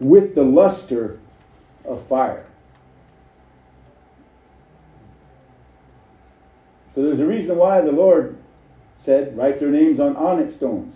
[0.00, 1.20] with the luster
[1.84, 2.46] of fire.
[6.94, 8.36] So there's a reason why the Lord
[8.96, 10.94] said, Write their names on onyx stones.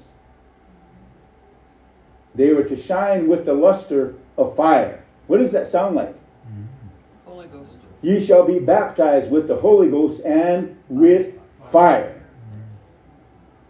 [2.39, 5.03] They were to shine with the luster of fire.
[5.27, 6.15] What does that sound like?
[7.27, 7.73] Holy Ghost.
[8.01, 11.35] Ye shall be baptized with the Holy Ghost and with
[11.73, 12.15] fire.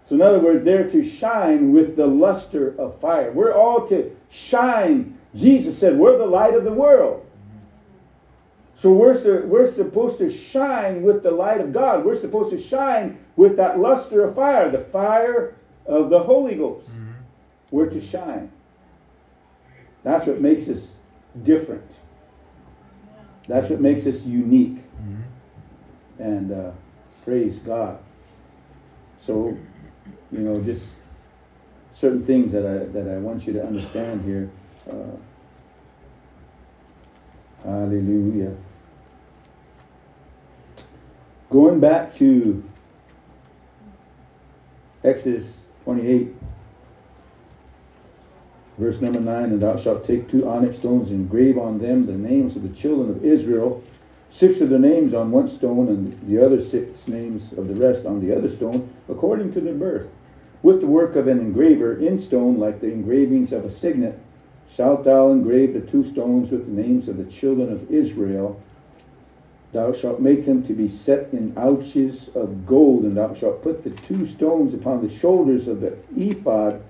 [0.06, 3.32] So, in other words, they're to shine with the luster of fire.
[3.32, 5.18] We're all to shine.
[5.34, 7.24] Jesus said, We're the light of the world.
[8.74, 12.04] So, we're, su- we're supposed to shine with the light of God.
[12.04, 15.54] We're supposed to shine with that luster of fire, the fire
[15.86, 16.86] of the Holy Ghost.
[16.86, 17.12] Mm-hmm.
[17.70, 18.52] We're to shine.
[20.08, 20.94] That's what makes us
[21.42, 21.84] different.
[23.46, 24.82] That's what makes us unique.
[26.18, 26.70] And uh,
[27.26, 27.98] praise God.
[29.18, 29.54] So,
[30.32, 30.88] you know, just
[31.92, 34.50] certain things that I that I want you to understand here.
[34.90, 35.14] Uh,
[37.62, 38.56] hallelujah.
[41.50, 42.64] Going back to
[45.04, 46.34] Exodus 28,
[48.78, 52.12] verse number 9 And thou shalt take two onyx stones and engrave on them the
[52.12, 53.82] names of the children of Israel,
[54.30, 58.06] six of their names on one stone, and the other six names of the rest
[58.06, 60.08] on the other stone, according to their birth.
[60.62, 64.18] With the work of an engraver in stone, like the engravings of a signet,
[64.68, 68.60] shalt thou engrave the two stones with the names of the children of Israel.
[69.72, 73.82] Thou shalt make them to be set in ouches of gold, and thou shalt put
[73.82, 76.80] the two stones upon the shoulders of the ephod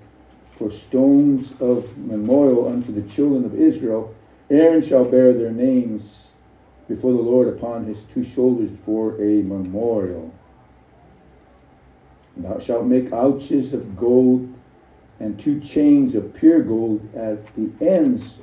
[0.59, 4.13] for stones of memorial unto the children of Israel.
[4.49, 6.27] Aaron shall bear their names
[6.89, 10.33] before the Lord upon his two shoulders for a memorial.
[12.35, 14.53] Thou shalt make ouches of gold
[15.21, 18.39] and two chains of pure gold at the ends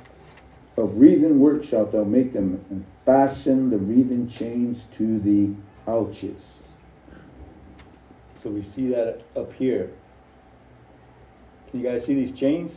[0.75, 5.53] of wreathen work shalt thou make them and fasten the wreathen chains to the
[5.91, 6.55] ouches.
[8.41, 9.91] So we see that up here.
[11.69, 12.71] Can you guys see these chains?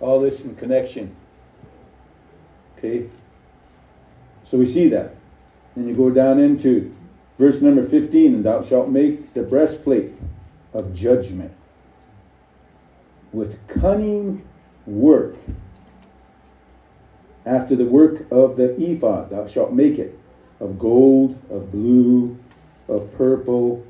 [0.00, 1.14] All this in connection.
[2.78, 3.08] Okay?
[4.42, 5.14] So we see that.
[5.74, 6.94] Then you go down into
[7.38, 10.12] verse number 15 and thou shalt make the breastplate
[10.72, 11.52] of judgment
[13.32, 14.46] with cunning
[14.86, 15.36] work.
[17.46, 20.18] After the work of the ephod, thou shalt make it
[20.60, 22.38] of gold, of blue,
[22.88, 23.84] of purple,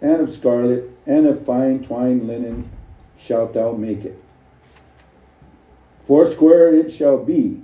[0.00, 2.70] and of scarlet, and of fine twined linen
[3.18, 4.20] shalt thou make it.
[6.06, 7.62] Foursquare it shall be.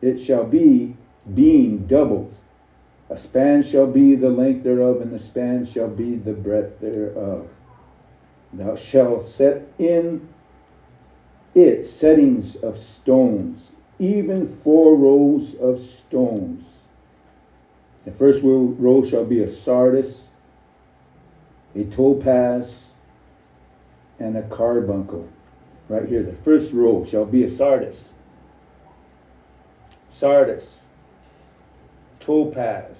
[0.00, 0.96] It shall be
[1.34, 2.34] being doubled.
[3.10, 7.48] A span shall be the length thereof, and the span shall be the breadth thereof.
[8.52, 10.28] Thou shalt set in
[11.54, 16.64] it settings of stones, even four rows of stones.
[18.04, 20.27] The first row, shall be a sardius,
[21.78, 22.86] a topaz,
[24.18, 25.28] and a carbuncle.
[25.88, 27.96] Right here, the first row shall be a sardius,
[30.12, 30.68] sardius,
[32.20, 32.96] topaz,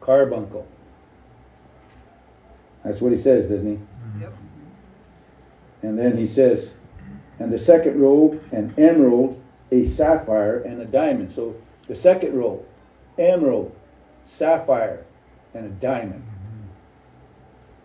[0.00, 0.66] carbuncle.
[2.84, 3.74] That's what he says, doesn't he?
[3.74, 4.22] Mm-hmm.
[4.22, 4.36] Yep.
[5.82, 6.72] And then he says,
[7.38, 9.40] and the second row, an emerald,
[9.72, 11.32] a sapphire, and a diamond.
[11.32, 11.56] So
[11.88, 12.64] the second row,
[13.18, 13.74] emerald,
[14.26, 15.04] sapphire,
[15.54, 16.22] and a diamond.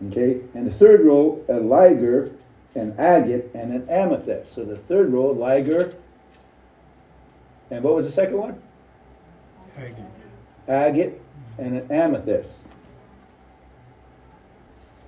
[0.08, 0.40] Okay?
[0.54, 2.32] And the third row, a ligure,
[2.74, 4.54] an agate, and an amethyst.
[4.54, 5.94] So the third row, ligure,
[7.70, 8.62] and what was the second one?
[9.76, 9.96] Agate.
[10.68, 11.20] agate,
[11.58, 12.50] and an amethyst.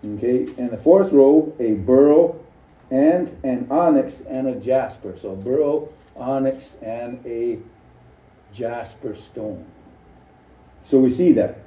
[0.04, 2.44] Okay, and the fourth row, a beryl,
[2.90, 5.16] and an onyx and a jasper.
[5.20, 7.58] So beryl, onyx, and a
[8.52, 9.64] jasper stone.
[10.84, 11.58] So we see that.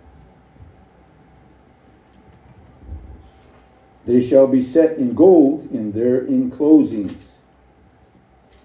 [4.05, 7.15] They shall be set in gold in their enclosings.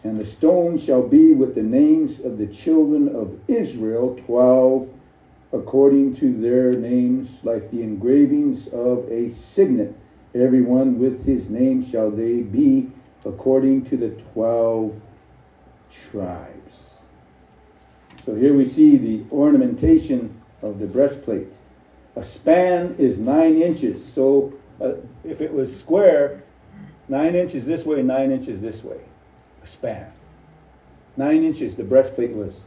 [0.03, 4.89] And the stone shall be with the names of the children of Israel, twelve,
[5.53, 9.95] according to their names, like the engravings of a signet.
[10.35, 12.91] Everyone with his name shall they be,
[13.25, 15.01] according to the twelve
[16.11, 16.91] tribes.
[18.25, 21.53] So here we see the ornamentation of the breastplate.
[22.17, 24.05] A span is nine inches.
[24.05, 26.43] So uh, if it was square,
[27.09, 29.01] nine inches this way, nine inches this way.
[29.63, 30.13] A span.
[31.17, 32.61] Nine inches the breastplate was.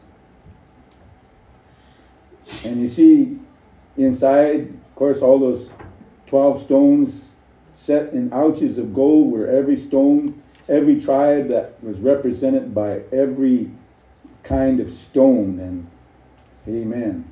[2.64, 3.38] And you see
[3.98, 5.70] inside, of course, all those
[6.28, 7.26] 12 stones
[7.76, 13.72] set in ouches of gold, where every stone, every tribe that was represented by every
[14.44, 15.60] kind of stone.
[15.60, 15.88] And
[16.68, 17.30] amen.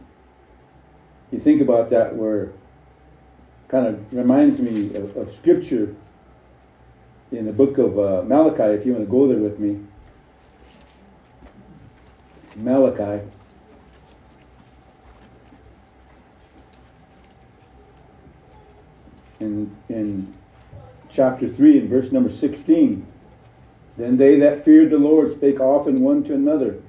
[1.32, 2.52] You think about that, where
[3.68, 5.96] kind of reminds me of, of scripture
[7.32, 9.80] in the book of uh, Malachi, if you want to go there with me.
[12.56, 13.24] Malachi.
[19.40, 20.34] In, in
[21.10, 23.06] chapter 3 in verse number 16.
[23.98, 26.82] Then they that feared the Lord spake often one to another.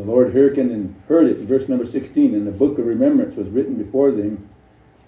[0.00, 1.38] The Lord hearkened and heard it.
[1.40, 2.34] Verse number 16.
[2.34, 4.48] And the book of remembrance was written before them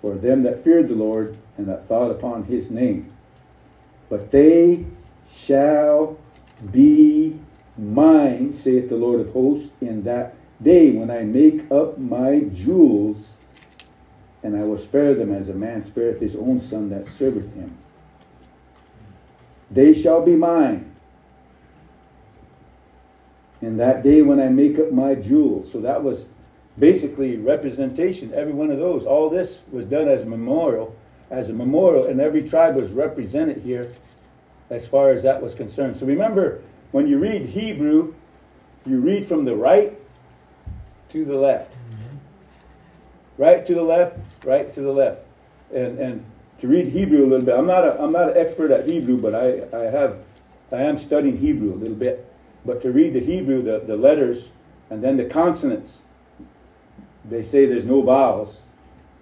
[0.00, 3.12] for them that feared the Lord and that thought upon his name.
[4.10, 4.84] But they
[5.30, 6.18] shall
[6.70, 7.38] be
[7.78, 13.16] mine, saith the Lord of hosts, in that day when I make up my jewels,
[14.42, 17.78] and I will spare them as a man spareth his own son that serveth him.
[19.70, 20.91] They shall be mine
[23.62, 25.70] in that day when I make up my jewels.
[25.72, 26.26] So that was
[26.78, 28.34] basically representation.
[28.34, 30.94] Every one of those, all this was done as a memorial,
[31.30, 33.92] as a memorial, and every tribe was represented here
[34.70, 35.98] as far as that was concerned.
[35.98, 38.14] So remember, when you read Hebrew,
[38.84, 39.98] you read from the right
[41.10, 41.72] to the left.
[43.38, 45.20] Right to the left, right to the left.
[45.72, 46.24] And and
[46.60, 47.54] to read Hebrew a little bit.
[47.56, 50.18] I'm not a I'm not an expert at Hebrew, but I, I have
[50.70, 52.31] I am studying Hebrew a little bit.
[52.64, 54.48] But to read the Hebrew, the, the letters,
[54.90, 55.98] and then the consonants,
[57.28, 58.60] they say there's no vowels.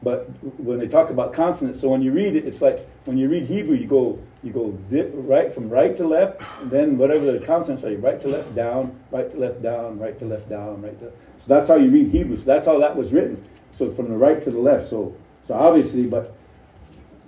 [0.02, 3.28] But when they talk about consonants, so when you read it, it's like when you
[3.28, 7.30] read Hebrew, you go you go dip, right from right to left, and then whatever
[7.30, 10.80] the consonants are, right to left, down, right to left, down, right to left, down,
[10.80, 11.06] right to.
[11.06, 12.38] So that's how you read Hebrew.
[12.38, 13.44] So that's how that was written.
[13.76, 14.88] So from the right to the left.
[14.88, 15.14] So
[15.46, 16.34] so obviously, but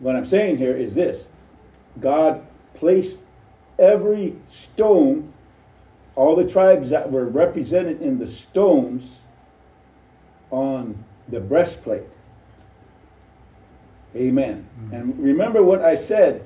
[0.01, 1.25] what I'm saying here is this:
[2.01, 3.21] God placed
[3.79, 5.33] every stone,
[6.15, 9.11] all the tribes that were represented in the stones,
[10.51, 12.03] on the breastplate.
[14.15, 14.67] Amen.
[14.85, 14.95] Mm-hmm.
[14.95, 16.45] And remember what I said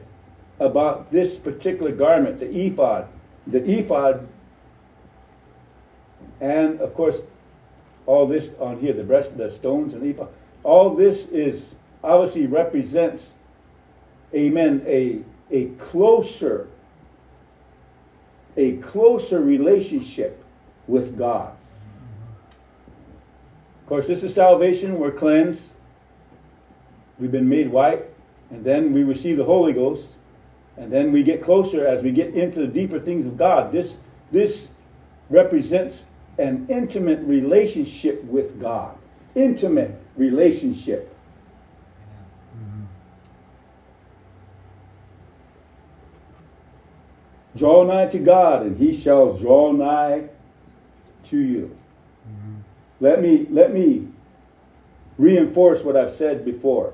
[0.61, 3.09] about this particular garment, the ephod.
[3.49, 4.27] The ephod,
[6.41, 7.21] and of course,
[8.07, 10.29] all this on here, the breast, the stones and ephod,
[10.63, 11.67] all this is
[12.03, 13.27] obviously represents,
[14.35, 16.69] amen, a, a closer,
[18.57, 20.43] a closer relationship
[20.87, 21.53] with God.
[23.83, 24.99] Of course, this is salvation.
[24.99, 25.63] We're cleansed.
[27.19, 28.05] We've been made white.
[28.51, 30.07] And then we receive the Holy Ghost.
[30.77, 33.73] And then we get closer as we get into the deeper things of God.
[33.73, 33.97] This,
[34.33, 34.69] this
[35.31, 36.05] represents
[36.39, 38.97] an intimate relationship with God.
[39.35, 41.16] Intimate relationship.
[47.57, 50.29] Draw nigh to God, and he shall draw nigh
[51.25, 51.77] to you.
[52.29, 52.61] Mm-hmm.
[53.01, 54.09] Let me let me
[55.19, 56.93] reinforce what I've said before.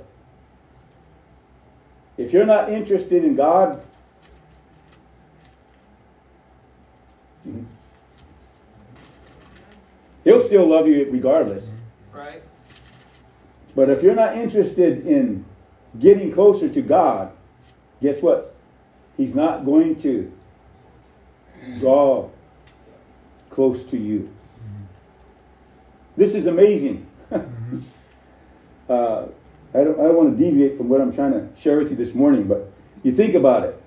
[2.16, 3.82] If you're not interested in God,
[7.46, 7.64] mm-hmm.
[10.24, 11.64] He'll still love you regardless.
[11.64, 12.16] Mm-hmm.
[12.16, 12.42] Right?
[13.74, 15.44] But if you're not interested in
[15.98, 17.32] getting closer to God,
[18.00, 18.54] guess what?
[19.16, 20.32] He's not going to
[21.78, 22.28] draw
[23.50, 24.28] close to you.
[26.16, 27.06] This is amazing.
[27.32, 27.38] uh,
[28.88, 31.96] I don't, I don't want to deviate from what I'm trying to share with you
[31.96, 32.70] this morning, but
[33.02, 33.82] you think about it.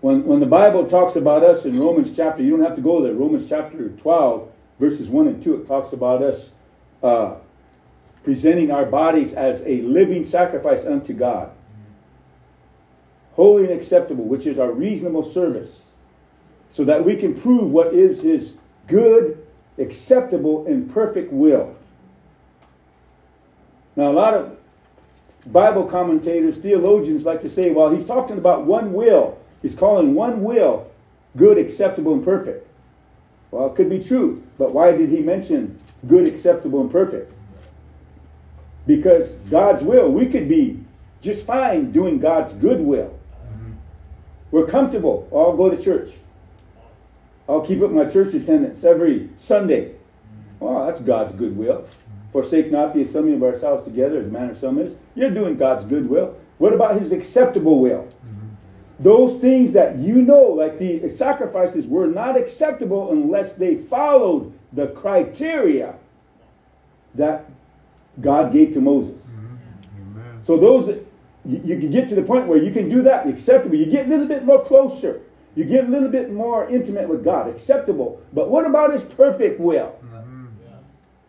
[0.00, 3.02] When, when the Bible talks about us in Romans chapter, you don't have to go
[3.02, 3.14] there.
[3.14, 6.50] Romans chapter 12, verses 1 and 2, it talks about us
[7.02, 7.36] uh,
[8.24, 11.50] presenting our bodies as a living sacrifice unto God,
[13.32, 15.76] holy and acceptable, which is our reasonable service,
[16.72, 18.54] so that we can prove what is His
[18.88, 19.46] good,
[19.78, 21.76] acceptable, and perfect will.
[23.94, 24.56] Now, a lot of
[25.46, 29.38] Bible commentators, theologians like to say, well, he's talking about one will.
[29.60, 30.90] He's calling one will
[31.36, 32.66] good, acceptable, and perfect.
[33.50, 37.32] Well, it could be true, but why did he mention good, acceptable, and perfect?
[38.86, 40.82] Because God's will, we could be
[41.20, 43.18] just fine doing God's good will.
[43.46, 43.72] Mm-hmm.
[44.50, 45.28] We're comfortable.
[45.32, 46.10] I'll go to church.
[47.48, 49.94] I'll keep up my church attendance every Sunday.
[50.60, 51.86] Well, that's God's goodwill.
[52.32, 54.96] Forsake not the assembly of ourselves together as manner some is.
[55.14, 56.36] You're doing God's good will.
[56.58, 58.02] What about his acceptable will?
[58.04, 58.48] Mm-hmm.
[59.00, 64.86] Those things that you know, like the sacrifices, were not acceptable unless they followed the
[64.88, 65.94] criteria
[67.14, 67.50] that
[68.20, 69.20] God gave to Moses.
[69.20, 70.18] Mm-hmm.
[70.18, 70.42] Amen.
[70.42, 70.88] So those
[71.44, 73.76] you, you can get to the point where you can do that, acceptable.
[73.76, 75.20] You get a little bit more closer.
[75.54, 78.22] You get a little bit more intimate with God, acceptable.
[78.32, 79.94] But what about His perfect will?
[80.04, 80.46] Mm-hmm.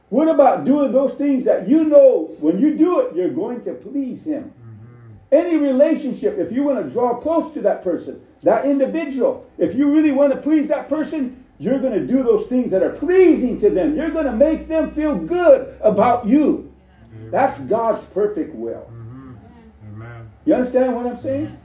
[0.09, 3.73] What about doing those things that you know when you do it, you're going to
[3.73, 4.43] please Him?
[4.43, 5.35] Mm-hmm.
[5.35, 9.91] Any relationship, if you want to draw close to that person, that individual, if you
[9.91, 13.59] really want to please that person, you're going to do those things that are pleasing
[13.59, 13.95] to them.
[13.95, 16.73] You're going to make them feel good about you.
[17.29, 18.87] That's God's perfect will.
[18.91, 19.33] Mm-hmm.
[19.95, 20.31] Amen.
[20.45, 21.57] You understand what I'm saying?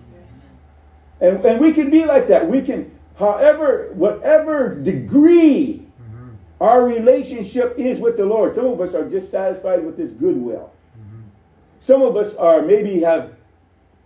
[1.21, 2.49] And, and we can be like that.
[2.49, 6.31] We can, however, whatever degree mm-hmm.
[6.61, 8.55] our relationship is with the Lord.
[8.55, 10.71] Some of us are just satisfied with His goodwill.
[10.97, 11.23] Mm-hmm.
[11.81, 13.33] Some of us are maybe have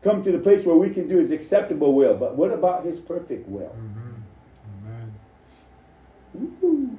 [0.02, 2.16] come to the place where we can do His acceptable will.
[2.16, 3.76] But what about His perfect will?
[3.76, 4.86] Mm-hmm.
[4.86, 5.14] Amen.
[6.60, 6.90] Woo.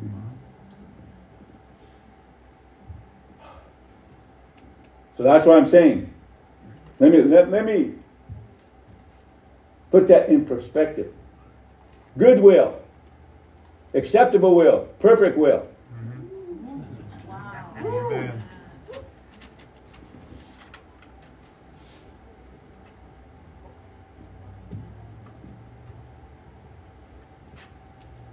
[5.15, 6.11] So that's what I'm saying.
[6.99, 7.93] Let me let, let me
[9.93, 11.13] put that in perspective.
[12.17, 12.79] Goodwill,
[13.93, 15.67] acceptable will, perfect will.
[17.77, 18.43] Amen.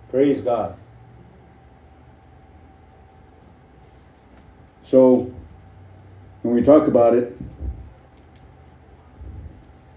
[0.09, 0.75] Praise God.
[4.83, 5.31] So,
[6.41, 7.37] when we talk about it,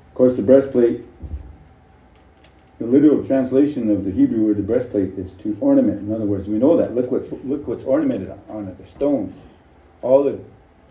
[0.09, 1.05] of course, the breastplate,
[2.79, 5.99] the literal translation of the Hebrew word, the breastplate, is to ornament.
[5.99, 6.95] In other words, we know that.
[6.95, 9.35] Look what's, look what's ornamented on it the stones.
[10.01, 10.39] All the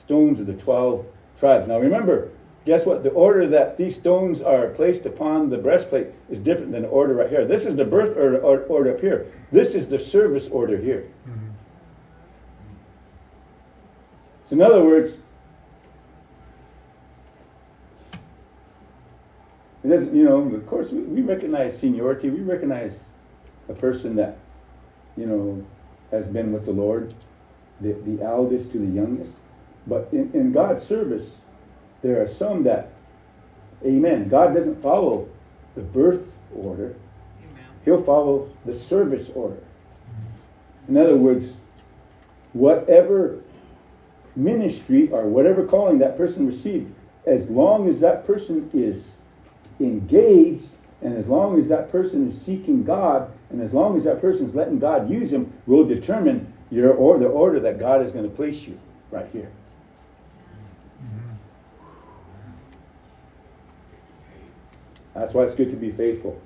[0.01, 1.05] stones of the 12
[1.39, 1.69] tribes.
[1.69, 2.31] Now, remember,
[2.65, 3.03] guess what?
[3.03, 7.15] The order that these stones are placed upon the breastplate is different than the order
[7.15, 7.45] right here.
[7.45, 9.27] This is the birth order, order up here.
[9.51, 11.09] This is the service order here.
[11.29, 11.49] Mm-hmm.
[14.49, 15.17] So, in other words,
[19.89, 22.31] doesn't, you know, of course, we, we recognize seniority.
[22.31, 23.01] We recognize
[23.69, 24.39] a person that,
[25.17, 25.65] you know,
[26.11, 27.15] has been with the Lord,
[27.81, 29.37] the, the eldest to the youngest.
[29.87, 31.37] But in, in God's service,
[32.03, 32.93] there are some that,
[33.85, 35.29] amen, God doesn't follow
[35.75, 36.95] the birth order,
[37.51, 37.65] Amen.
[37.85, 39.59] He'll follow the service order.
[40.89, 41.55] In other words,
[42.53, 43.41] whatever
[44.37, 46.93] ministry or whatever calling that person received,
[47.27, 49.13] as long as that person is
[49.81, 50.69] engaged
[51.03, 54.49] And as long as that person is seeking God, and as long as that person
[54.49, 58.29] is letting God use him, will determine your or the order that God is going
[58.29, 58.79] to place you
[59.11, 59.51] right here.
[65.15, 66.41] That's why it's good to be faithful.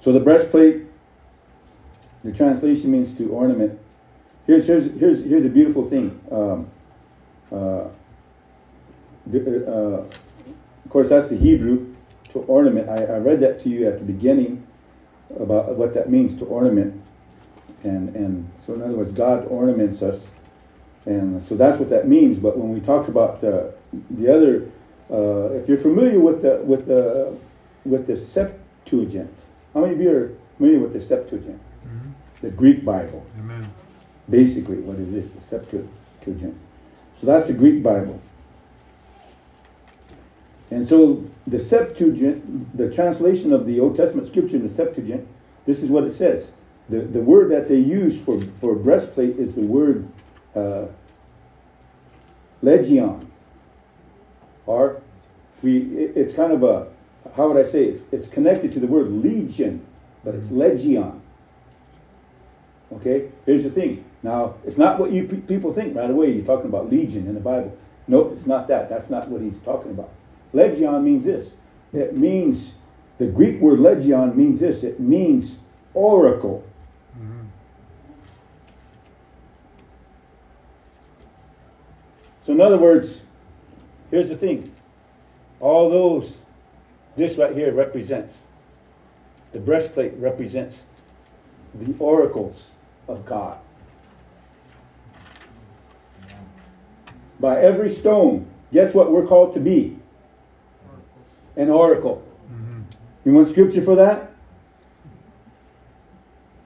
[0.00, 0.82] So the breastplate,
[2.24, 3.78] the translation means to ornament.
[4.46, 6.20] Here's here's here's here's a beautiful thing.
[6.30, 6.70] Um,
[7.50, 7.88] uh,
[9.34, 10.04] uh,
[10.88, 11.94] of course, that's the Hebrew
[12.32, 12.88] to ornament.
[12.88, 14.66] I, I read that to you at the beginning
[15.38, 16.98] about what that means to ornament,
[17.84, 20.24] and and so in other words, God ornaments us,
[21.04, 22.38] and so that's what that means.
[22.38, 23.64] But when we talk about uh,
[24.12, 24.70] the other,
[25.12, 27.36] uh, if you're familiar with the with the
[27.84, 29.34] with the Septuagint,
[29.74, 32.12] how many of you are familiar with the Septuagint, Mhm.
[32.40, 33.26] the Greek Bible?
[33.38, 33.66] Amen.
[34.30, 36.54] Basically, what it is, the Septuagint.
[37.20, 38.18] So that's the Greek Bible.
[40.70, 45.26] And so the Septuagint, the translation of the Old Testament scripture in the Septuagint,
[45.66, 46.50] this is what it says.
[46.88, 50.08] The, the word that they use for, for breastplate is the word
[50.54, 50.86] uh,
[52.62, 53.30] legion.
[54.66, 55.00] Or
[55.62, 56.88] we, it- it's kind of a,
[57.34, 59.84] how would I say, it's, it's connected to the word legion,
[60.24, 61.20] but it's legion.
[62.92, 64.04] Okay, here's the thing.
[64.22, 66.32] Now, it's not what you pe- people think right away.
[66.32, 67.76] You're talking about legion in the Bible.
[68.06, 68.88] No, it's not that.
[68.88, 70.10] That's not what he's talking about.
[70.52, 71.50] Legion means this.
[71.92, 72.74] It means
[73.18, 74.82] the Greek word legion means this.
[74.82, 75.58] It means
[75.94, 76.62] oracle.
[77.18, 77.46] Mhm.
[82.42, 83.22] So, in other words,
[84.10, 84.72] here's the thing.
[85.60, 86.32] All those,
[87.16, 88.36] this right here represents,
[89.52, 90.82] the breastplate represents
[91.74, 92.70] the oracles
[93.08, 93.58] of God.
[97.40, 99.97] By every stone, guess what we're called to be?
[101.58, 102.22] An oracle.
[102.50, 102.84] Mhm.
[103.26, 104.30] You want scripture for that?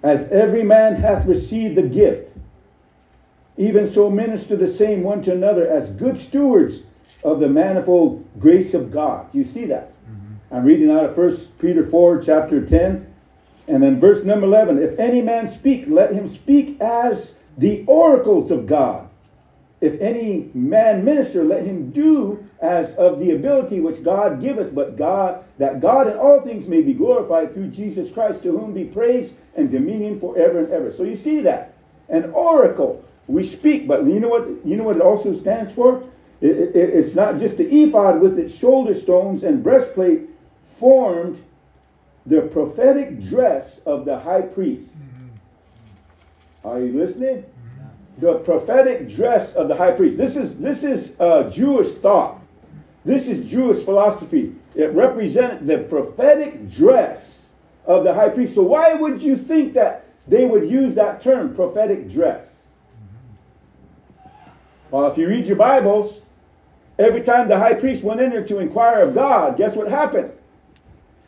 [0.03, 2.36] As every man hath received the gift,
[3.57, 6.84] even so minister the same one to another as good stewards
[7.24, 9.32] of the manifold grace of God.
[9.32, 9.93] Do you see that?
[10.51, 13.07] I'm reading out of 1 Peter 4, chapter 10,
[13.68, 14.78] and then verse number 11.
[14.78, 19.09] If any man speak, let him speak as the oracles of God.
[19.83, 24.97] If any man minister, let him do as of the ability which God giveth, but
[24.97, 28.85] God, that God in all things may be glorified through Jesus Christ, to whom be
[28.85, 30.93] praise and dominion forever and ever.
[30.93, 31.74] So you see that.
[32.09, 33.05] An oracle.
[33.26, 36.03] We speak, but you know what you know what it also stands for?
[36.41, 40.28] It- it- it's not just the ephod with its shoulder stones and breastplate
[40.64, 41.39] formed
[42.24, 44.91] the prophetic dress of the high priest.
[44.91, 46.68] Mm-hmm.
[46.68, 47.45] Are you listening?
[48.18, 50.16] The prophetic dress of the high priest.
[50.16, 52.40] This is this is uh, Jewish thought.
[53.04, 54.54] This is Jewish philosophy.
[54.74, 57.46] It represented the prophetic dress
[57.86, 58.54] of the high priest.
[58.54, 62.48] So why would you think that they would use that term, prophetic dress?
[64.90, 66.20] Well, if you read your Bibles,
[66.98, 70.30] every time the high priest went in there to inquire of God, guess what happened?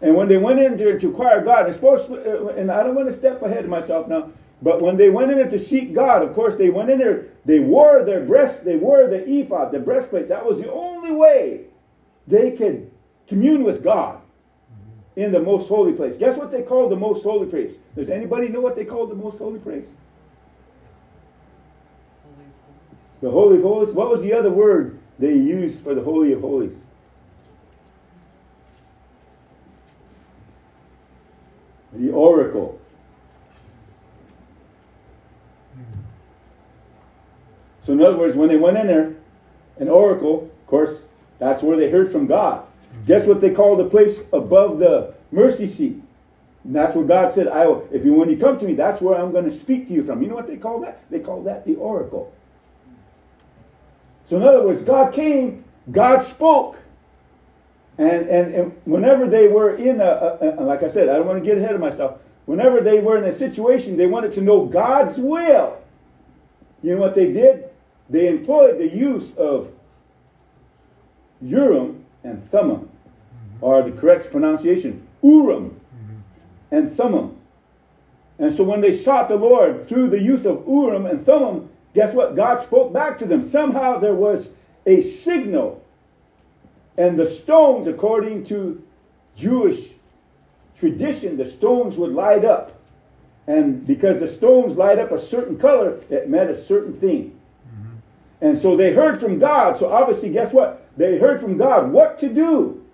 [0.01, 3.16] And when they went in there to inquire of God, and I don't want to
[3.16, 4.30] step ahead of myself now,
[4.65, 7.27] but when they went in there to seek God, of course, they went in there,
[7.45, 10.27] they wore their breast, they wore the ephod, the breastplate.
[10.31, 11.67] That was the only way
[12.27, 12.91] they could
[13.29, 14.23] commune with God
[15.17, 16.17] in the most holy place.
[16.17, 17.75] Guess what they called the most holy place?
[17.95, 19.87] Does anybody know what they called the most holy place?
[23.21, 23.95] The Holy of Holies.
[23.95, 26.75] What was the other word they used for the Holy of Holies?
[31.93, 32.81] The oracle.
[37.87, 39.14] So, in other words, when they went in there,
[39.78, 40.99] an oracle, of course,
[41.39, 42.62] that's where they heard from God.
[42.64, 43.07] Mm-hmm.
[43.07, 46.01] Guess what they call the place above the mercy seat?
[46.64, 49.01] And that's where God said, "I will, if you when you come to me, that's
[49.03, 51.03] where I'm going to speak to you from." You know what they call that?
[51.11, 52.32] They call that the oracle.
[54.26, 56.78] So in other words, God came, God spoke.
[57.99, 61.26] And, and, and whenever they were in a, a, a- like I said, I don't
[61.26, 62.18] want to get ahead of myself.
[62.47, 65.78] Whenever they were in a situation, they wanted to know God's will.
[66.82, 67.70] You know what they did?
[68.11, 69.71] They employed the use of
[71.41, 72.89] Urim and Thummim,
[73.61, 76.75] or the correct pronunciation, Urim mm-hmm.
[76.77, 77.37] and Thummim.
[78.39, 82.15] And so when they sought the Lord through the use of Urim and Thummim, guess
[82.15, 82.35] what?
[82.35, 83.47] God spoke back to them.
[83.47, 84.51] Somehow there was
[84.87, 85.83] a signal.
[86.97, 88.83] And the stones, according to
[89.37, 89.89] Jewish
[90.77, 92.81] tradition, the stones would light up.
[93.47, 97.34] And because the stones light up a certain color, it meant a certain thing.
[98.45, 99.78] And so they heard from God.
[99.78, 100.86] So obviously, guess what?
[100.99, 102.84] They heard from God what to do.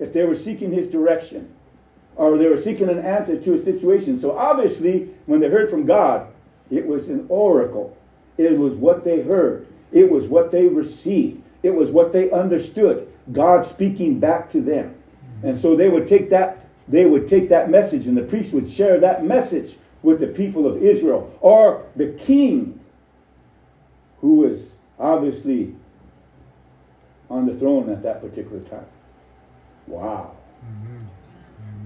[0.00, 1.48] if they were seeking his direction
[2.16, 4.18] or they were seeking an answer to a situation.
[4.18, 6.26] So obviously, when they heard from God,
[6.70, 7.96] it was an oracle.
[8.36, 9.68] It was what they heard.
[9.92, 11.40] It was what they received.
[11.62, 13.08] It was what they understood.
[13.30, 14.96] God speaking back to them.
[15.44, 18.68] And so they would take that they would take that message and the priest would
[18.68, 22.77] share that message with the people of Israel or the king
[24.20, 25.74] who was obviously
[27.30, 28.86] on the throne at that particular time.
[29.86, 30.36] Wow.
[30.64, 31.04] Mm-hmm.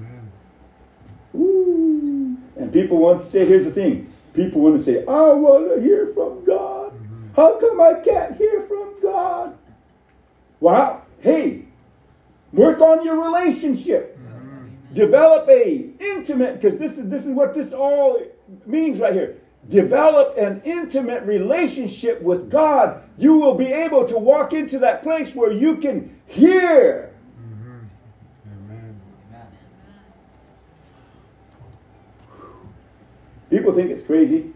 [0.01, 0.33] Amen.
[1.35, 2.37] Ooh.
[2.57, 4.13] And people want to say, here's the thing.
[4.35, 6.93] People want to say, I want to hear from God.
[7.35, 9.57] How come I can't hear from God?
[10.61, 11.65] Well, hey,
[12.53, 14.19] work on your relationship.
[14.95, 18.21] Develop a intimate, because this is this is what this all
[18.67, 19.39] means right here.
[19.69, 23.03] Develop an intimate relationship with God.
[23.17, 27.13] You will be able to walk into that place where you can hear
[28.47, 29.01] Amen.
[33.51, 34.53] People think it's crazy.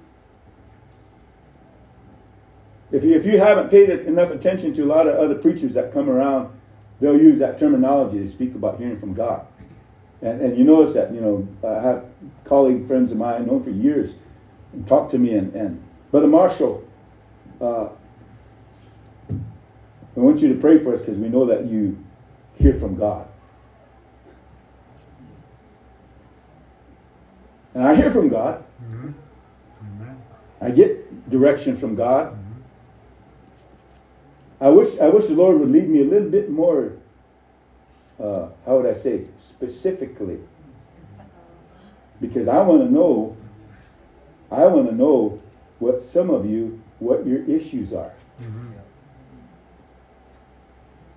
[2.92, 5.92] If you, if you haven't paid enough attention to a lot of other preachers that
[5.92, 6.50] come around,
[7.00, 9.46] they'll use that terminology to speak about hearing from God.
[10.22, 12.04] And, and you notice that, you know, I have
[12.44, 14.14] colleague friends of mine, known for years,
[14.76, 16.86] and talk to me, and, and Brother Marshall,
[17.60, 17.88] uh,
[19.30, 21.98] I want you to pray for us because we know that you
[22.54, 23.26] hear from God.
[27.74, 28.64] And I hear from God.
[28.82, 29.10] Mm-hmm.
[30.00, 30.22] Amen.
[30.60, 32.38] I get direction from God.
[34.58, 36.92] I wish I wish the Lord would lead me a little bit more.
[38.18, 40.38] Uh, how would I say specifically?
[42.22, 43.36] Because I want to know.
[44.50, 45.40] I want to know
[45.78, 48.12] what some of you what your issues are.
[48.40, 48.72] Mm-hmm.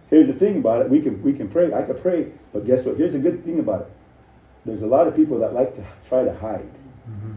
[0.10, 1.74] Here's the thing about it: we can we can pray.
[1.74, 2.98] I could pray, but guess what?
[2.98, 3.92] Here's a good thing about it.
[4.66, 6.70] There's a lot of people that like to try to hide.
[7.10, 7.34] Mm-hmm.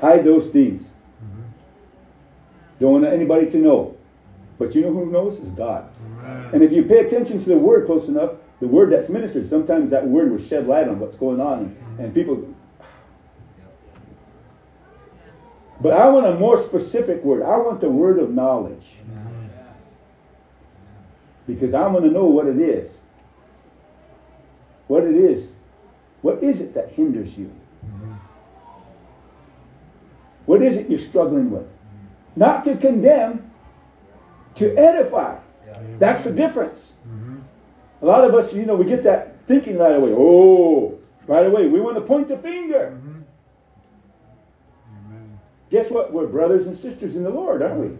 [0.00, 0.84] Hide those things.
[0.84, 1.42] Mm-hmm.
[2.80, 3.96] Don't want anybody to know.
[4.58, 5.38] But you know who knows?
[5.38, 5.90] Is God.
[6.06, 6.50] Amen.
[6.54, 9.90] And if you pay attention to the word close enough, the word that's ministered, sometimes
[9.90, 11.76] that word will shed light on what's going on.
[11.98, 12.54] And people.
[15.84, 17.42] But I want a more specific word.
[17.42, 18.86] I want the word of knowledge.
[21.46, 22.96] Because I want to know what it is.
[24.86, 25.46] What it is.
[26.22, 27.52] What is it that hinders you?
[30.46, 31.66] What is it you're struggling with?
[32.34, 33.50] Not to condemn,
[34.54, 35.36] to edify.
[35.98, 36.94] That's the difference.
[38.00, 40.14] A lot of us, you know, we get that thinking right away.
[40.16, 41.66] Oh, right away.
[41.68, 42.98] We want to point the finger.
[45.74, 45.82] Mm-hmm.
[45.82, 46.12] Guess what?
[46.12, 47.96] We're brothers and sisters in the Lord, aren't we?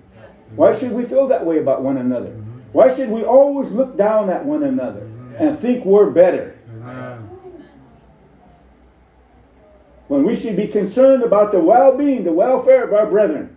[0.56, 2.30] Why should we feel that way about one another?
[2.72, 5.08] Why should we always look down at one another
[5.38, 6.56] and think we're better
[10.08, 13.56] when we should be concerned about the well being, the welfare of our brethren?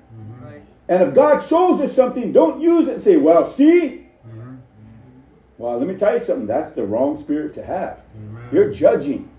[0.90, 4.08] And if God shows us something, don't use it and say, well, see?
[4.26, 4.56] Mm-hmm.
[5.58, 6.48] Well, let me tell you something.
[6.48, 8.00] That's the wrong spirit to have.
[8.54, 9.30] You're judging.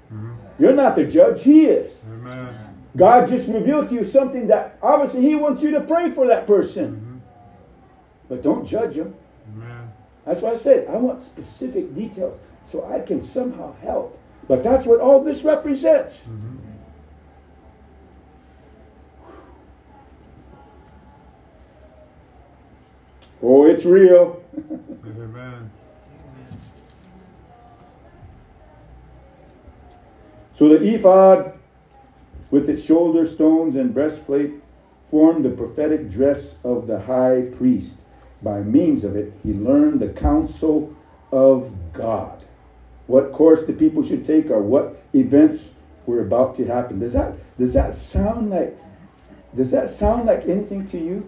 [0.58, 1.96] You're not the judge, He is.
[2.12, 2.67] Amen.
[2.96, 6.46] God just revealed to you something that obviously He wants you to pray for that
[6.46, 6.94] person.
[6.94, 7.18] Mhm.
[8.28, 9.14] But don't judge him.
[9.54, 9.90] Amen.
[10.24, 14.18] That's why I said I want specific details so I can somehow help.
[14.48, 16.26] But that's what all this represents.
[16.26, 16.56] Mhm.
[23.42, 24.42] Oh, it's real.
[25.06, 25.70] Amen.
[30.52, 31.52] So the ephod,
[32.50, 34.50] with its shoulder stones and breastplate,
[35.02, 37.98] formed the prophetic dress of the high priest.
[38.42, 40.90] By means of it, he learned the counsel
[41.32, 42.44] of God.
[43.06, 45.72] What course the people should take or what events
[46.06, 46.98] were about to happen.
[46.98, 48.74] Does that does that sound like
[49.56, 51.24] does that sound like anything to you?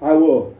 [0.00, 0.52] I will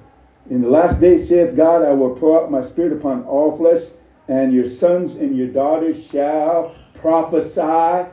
[0.49, 3.91] in the last days saith God, I will pour out my spirit upon all flesh,
[4.29, 7.61] and your sons and your daughters shall prophesy.
[7.61, 8.07] Mhm.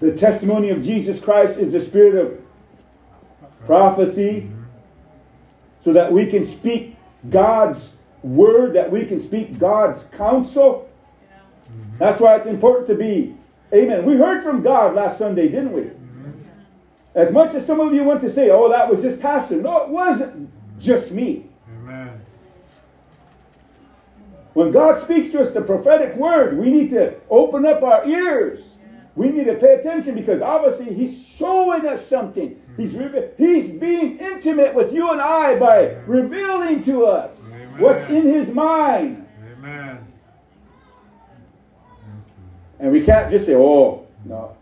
[0.00, 2.40] The testimony of Jesus Christ is the spirit of
[3.66, 4.50] prophecy,
[5.84, 6.96] so that we can speak
[7.30, 7.92] God's
[8.22, 10.88] word, that we can speak God's counsel.
[11.98, 13.36] That's why it's important to be.
[13.72, 14.04] Amen.
[14.04, 15.90] We heard from God last Sunday, didn't we?
[17.14, 19.60] As much as some of you want to say, oh, that was just pastor.
[19.60, 21.46] No, it wasn't just me.
[21.80, 22.20] Amen.
[24.54, 28.77] When God speaks to us the prophetic word, we need to open up our ears.
[29.18, 32.62] We need to pay attention because obviously He's showing us something.
[32.76, 32.98] He's hmm.
[32.98, 37.36] reve- He's being intimate with you and I by revealing to us.
[37.48, 37.80] Amen.
[37.80, 39.26] What's in his mind?
[39.54, 40.06] Amen.
[42.78, 44.56] And we can't just say, oh, no.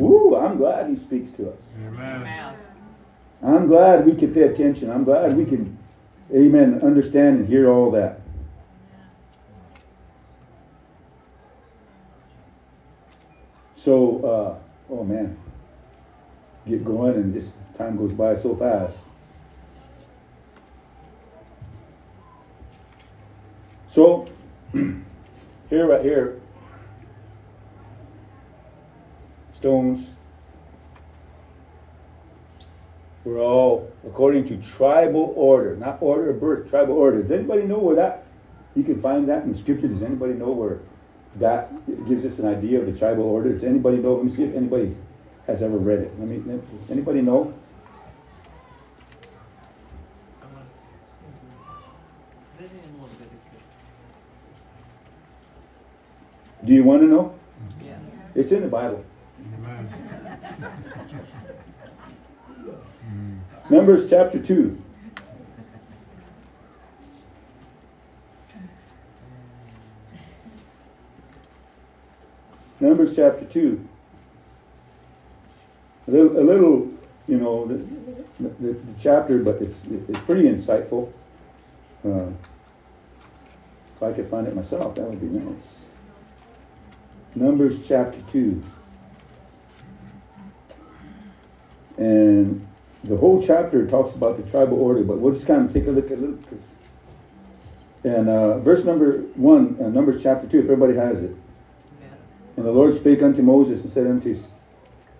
[0.00, 1.60] Ooh, I'm glad he speaks to us.
[1.86, 2.22] Amen.
[2.22, 2.56] Amen.
[3.42, 4.90] I'm glad we can pay attention.
[4.90, 5.78] I'm glad we can,
[6.34, 8.23] amen, understand and hear all that.
[13.84, 15.36] So, uh, oh man,
[16.66, 18.96] get going and this time goes by so fast.
[23.88, 24.26] So,
[24.72, 26.40] here, right here,
[29.54, 30.06] stones,
[33.22, 37.20] we're all according to tribal order, not order of birth, tribal order.
[37.20, 38.24] Does anybody know where that?
[38.74, 39.88] You can find that in scripture.
[39.88, 40.80] Does anybody know where
[41.36, 41.70] that
[42.08, 43.52] gives us an idea of the tribal order?
[43.52, 44.14] Does anybody know?
[44.14, 44.96] Let me see if anybody
[45.46, 46.18] has ever read it.
[46.18, 46.38] Let me.
[46.38, 47.52] Does anybody know?
[50.42, 50.72] I want to
[52.58, 52.62] see.
[52.62, 53.28] Visit in a little bit.
[56.60, 57.34] Because, Do you want to know?
[57.84, 57.96] yeah.
[58.34, 59.04] It's in the Bible.
[59.58, 59.88] Amen.
[63.70, 64.78] Numbers chapter two.
[72.84, 73.88] Numbers chapter 2.
[76.06, 76.90] A little, a little
[77.26, 77.76] you know, the,
[78.40, 81.10] the, the chapter, but it's, it's pretty insightful.
[82.04, 82.26] Uh,
[83.96, 85.64] if I could find it myself, that would be nice.
[87.34, 88.62] Numbers chapter 2.
[91.96, 92.66] And
[93.04, 95.90] the whole chapter talks about the tribal order, but we'll just kind of take a
[95.90, 96.38] look at it.
[98.04, 101.34] And uh, verse number 1, uh, Numbers chapter 2, if everybody has it.
[102.56, 104.36] And the Lord spake unto Moses and said unto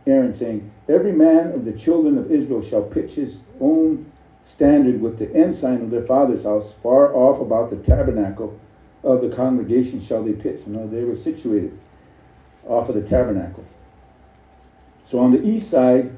[0.06, 4.10] Aaron, saying, Every man of the children of Israel shall pitch his own
[4.44, 8.58] standard with the ensign of their father's house, far off about the tabernacle
[9.02, 10.60] of the congregation shall they pitch.
[10.66, 11.76] You they were situated
[12.66, 13.64] off of the tabernacle.
[15.06, 16.14] So on the east side,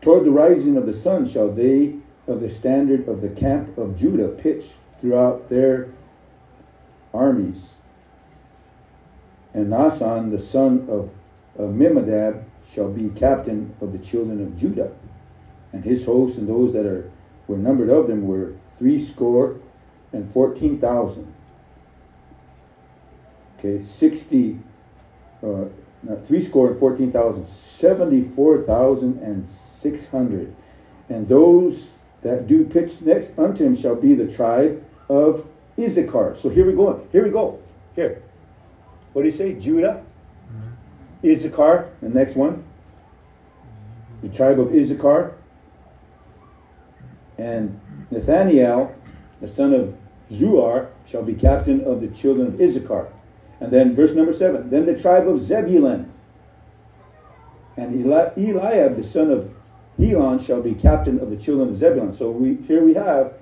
[0.00, 1.94] toward the rising of the sun, shall they
[2.26, 4.66] of the standard of the camp of Judah pitch
[5.00, 5.88] throughout their
[7.14, 7.70] armies.
[9.58, 11.10] And Nahshon, the son of
[11.58, 14.92] Amminadab, shall be captain of the children of Judah.
[15.72, 17.10] And his hosts and those that are
[17.48, 19.56] were numbered of them were three score
[20.12, 21.34] and fourteen thousand.
[23.58, 24.60] Okay, sixty,
[25.42, 25.64] uh,
[26.04, 30.54] not three score and fourteen thousand, seventy-four thousand and six hundred.
[31.08, 31.88] And those
[32.22, 35.44] that do pitch next unto him shall be the tribe of
[35.76, 36.36] Issachar.
[36.36, 37.04] So here we go.
[37.10, 37.58] Here we go.
[37.96, 38.22] Here.
[39.18, 39.54] What do you say?
[39.54, 40.04] Judah,
[41.24, 42.62] Issachar, the next one.
[44.22, 45.34] The tribe of Issachar.
[47.36, 47.80] And
[48.12, 48.94] Nethaneel,
[49.40, 49.96] the son of
[50.30, 53.08] Zuar, shall be captain of the children of Issachar.
[53.58, 54.70] And then verse number seven.
[54.70, 56.12] Then the tribe of Zebulun.
[57.76, 59.50] And Eli- Eliab, the son of
[59.98, 62.16] Helon, shall be captain of the children of Zebulun.
[62.16, 63.32] So we here we have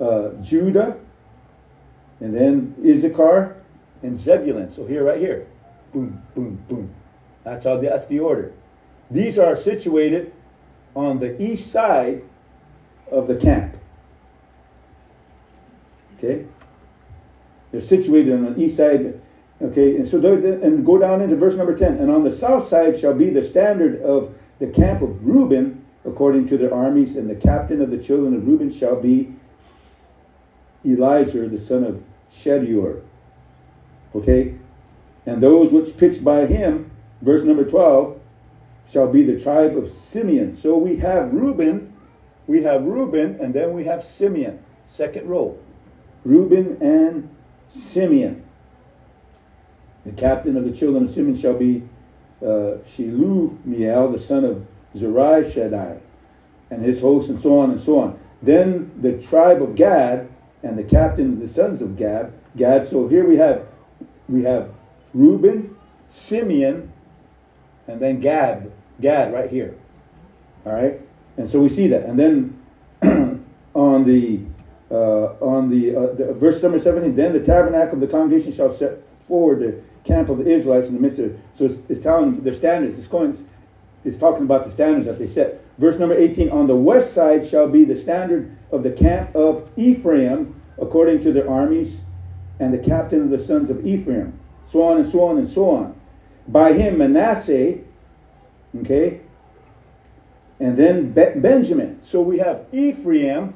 [0.00, 0.96] uh, Judah,
[2.20, 3.51] and then Issachar,
[4.02, 4.70] and Zebulun.
[4.70, 5.46] So here, right here,
[5.92, 6.94] boom, boom, boom.
[7.44, 7.78] That's how.
[7.78, 8.52] The, that's the order.
[9.10, 10.32] These are situated
[10.94, 12.22] on the east side
[13.10, 13.76] of the camp.
[16.18, 16.46] Okay,
[17.70, 19.20] they're situated on the east side.
[19.60, 21.98] Okay, and so and go down into verse number ten.
[21.98, 26.48] And on the south side shall be the standard of the camp of Reuben, according
[26.48, 29.34] to their armies, and the captain of the children of Reuben shall be
[30.84, 32.02] Elizur, the son of
[32.34, 33.02] Shedeur.
[34.14, 34.54] Okay?
[35.26, 36.90] And those which pitched by him,
[37.20, 38.20] verse number 12,
[38.90, 40.56] shall be the tribe of Simeon.
[40.56, 41.92] So we have Reuben,
[42.46, 44.58] we have Reuben, and then we have Simeon.
[44.90, 45.56] Second row.
[46.24, 47.28] Reuben and
[47.70, 48.44] Simeon.
[50.04, 51.82] The captain of the children of Simeon shall be
[52.42, 56.00] uh, Shelumiel, the son of Zurishaddai,
[56.70, 58.18] and his host, and so on and so on.
[58.42, 60.28] Then the tribe of Gad
[60.62, 62.86] and the captain of the sons of Gad, Gad.
[62.86, 63.66] So here we have
[64.28, 64.72] we have
[65.14, 65.76] Reuben,
[66.10, 66.92] Simeon,
[67.88, 68.70] and then Gad,
[69.00, 69.76] Gad right here.
[70.64, 71.00] All right,
[71.36, 72.58] and so we see that, and then
[73.74, 74.40] on the
[74.90, 78.72] uh, on the, uh, the verse number seventeen, then the tabernacle of the congregation shall
[78.72, 81.36] set forward the camp of the Israelites in the midst of.
[81.54, 82.98] So it's, it's telling their standards.
[82.98, 83.46] It's going.
[84.04, 85.64] It's talking about the standards that they set.
[85.78, 89.68] Verse number 18 On the west side shall be the standard of the camp of
[89.76, 91.98] Ephraim, according to their armies,
[92.62, 94.38] and the captain of the sons of Ephraim.
[94.70, 96.00] So on and so on and so on.
[96.46, 97.78] By him, Manasseh,
[98.76, 99.20] okay,
[100.60, 101.98] and then Be- Benjamin.
[102.04, 103.54] So we have Ephraim,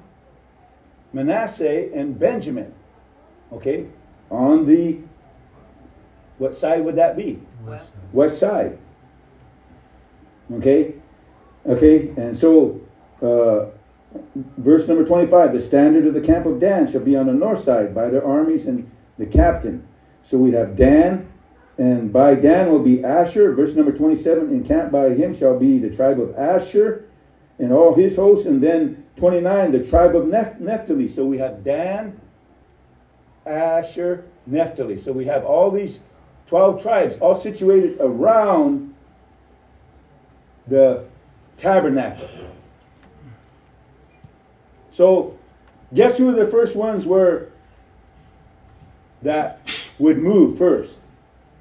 [1.13, 2.75] Manasseh and Benjamin.
[3.53, 3.87] Okay?
[4.29, 4.99] On the,
[6.39, 7.41] what side would that be?
[7.65, 7.91] West.
[8.13, 8.77] West side.
[10.53, 10.95] Okay?
[11.65, 12.81] Okay, and so,
[13.23, 13.67] uh,
[14.57, 17.63] verse number 25 the standard of the camp of Dan shall be on the north
[17.63, 19.87] side by their armies and the captain.
[20.23, 21.31] So we have Dan,
[21.79, 23.53] and by Dan will be Asher.
[23.53, 27.05] Verse number 27 encamped by him shall be the tribe of Asher
[27.59, 28.47] and all his hosts.
[28.47, 31.09] And then 29, the tribe of Neph- Naphtali.
[31.09, 32.21] So we have Dan,
[33.45, 35.01] Asher, Naphtali.
[35.01, 36.01] So we have all these
[36.49, 38.95] 12 tribes, all situated around
[40.69, 41.05] the
[41.57, 42.29] tabernacle.
[44.91, 45.39] So,
[45.93, 47.51] guess who the first ones were
[49.27, 49.61] that
[49.99, 50.97] would move first?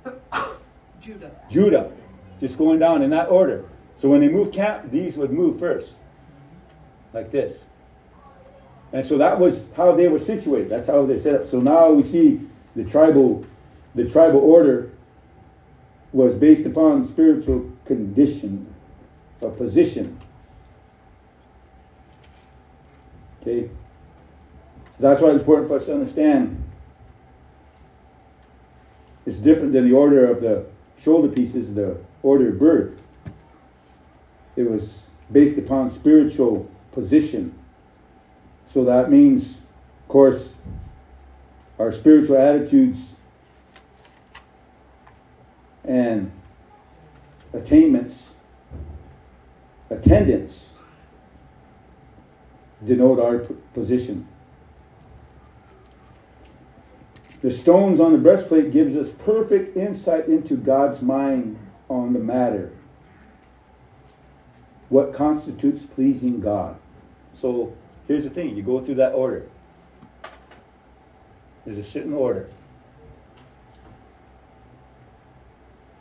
[1.02, 1.32] Judah.
[1.50, 1.92] Judah.
[2.40, 3.66] Just going down in that order.
[3.98, 5.90] So when they move camp, these would move first.
[7.14, 7.58] Like this.
[8.92, 10.70] And so that was how they were situated.
[10.70, 11.48] That's how they set up.
[11.48, 12.42] So now we see
[12.76, 13.46] the tribal
[13.94, 14.92] the tribal order
[16.12, 18.74] was based upon spiritual condition
[19.40, 20.20] or position.
[23.42, 23.70] Okay?
[24.98, 26.65] So that's why it's important for us to understand
[29.26, 30.66] it's different than the order of the
[31.00, 32.94] shoulder pieces, the order of birth.
[34.56, 35.02] It was
[35.32, 37.54] based upon spiritual position.
[38.72, 40.54] So that means, of course,
[41.80, 43.00] our spiritual attitudes
[45.84, 46.32] and
[47.54, 48.24] attainments,
[49.90, 50.70] attendance,
[52.86, 53.40] denote our
[53.74, 54.28] position.
[57.46, 61.60] The stones on the breastplate gives us perfect insight into God's mind
[61.92, 62.72] on the matter.
[64.90, 66.76] What constitutes pleasing God?
[67.36, 67.72] So
[68.08, 69.48] here's the thing, you go through that order.
[71.66, 72.50] There's a certain order.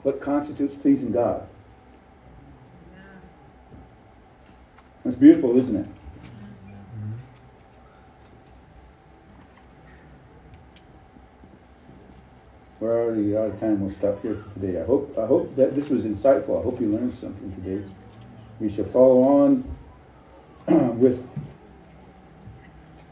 [0.02, 1.46] What constitutes pleasing God?
[5.04, 5.88] That's beautiful, isn't it?
[12.84, 13.80] We're already out of time?
[13.80, 14.78] We'll stop here for today.
[14.78, 16.60] I hope I hope that this was insightful.
[16.60, 17.82] I hope you learned something today.
[18.60, 19.76] We shall follow on
[20.98, 21.26] with.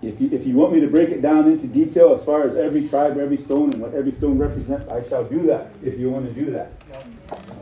[0.03, 2.55] If you, if you want me to break it down into detail as far as
[2.55, 6.11] every tribe, every stone, and what every stone represents, I shall do that if you
[6.11, 6.73] want to do that.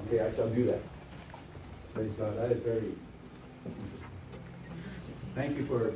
[0.08, 0.80] Okay, I shall do that.
[1.94, 2.36] Praise God.
[2.38, 2.92] That is very
[5.36, 5.92] Thank you for.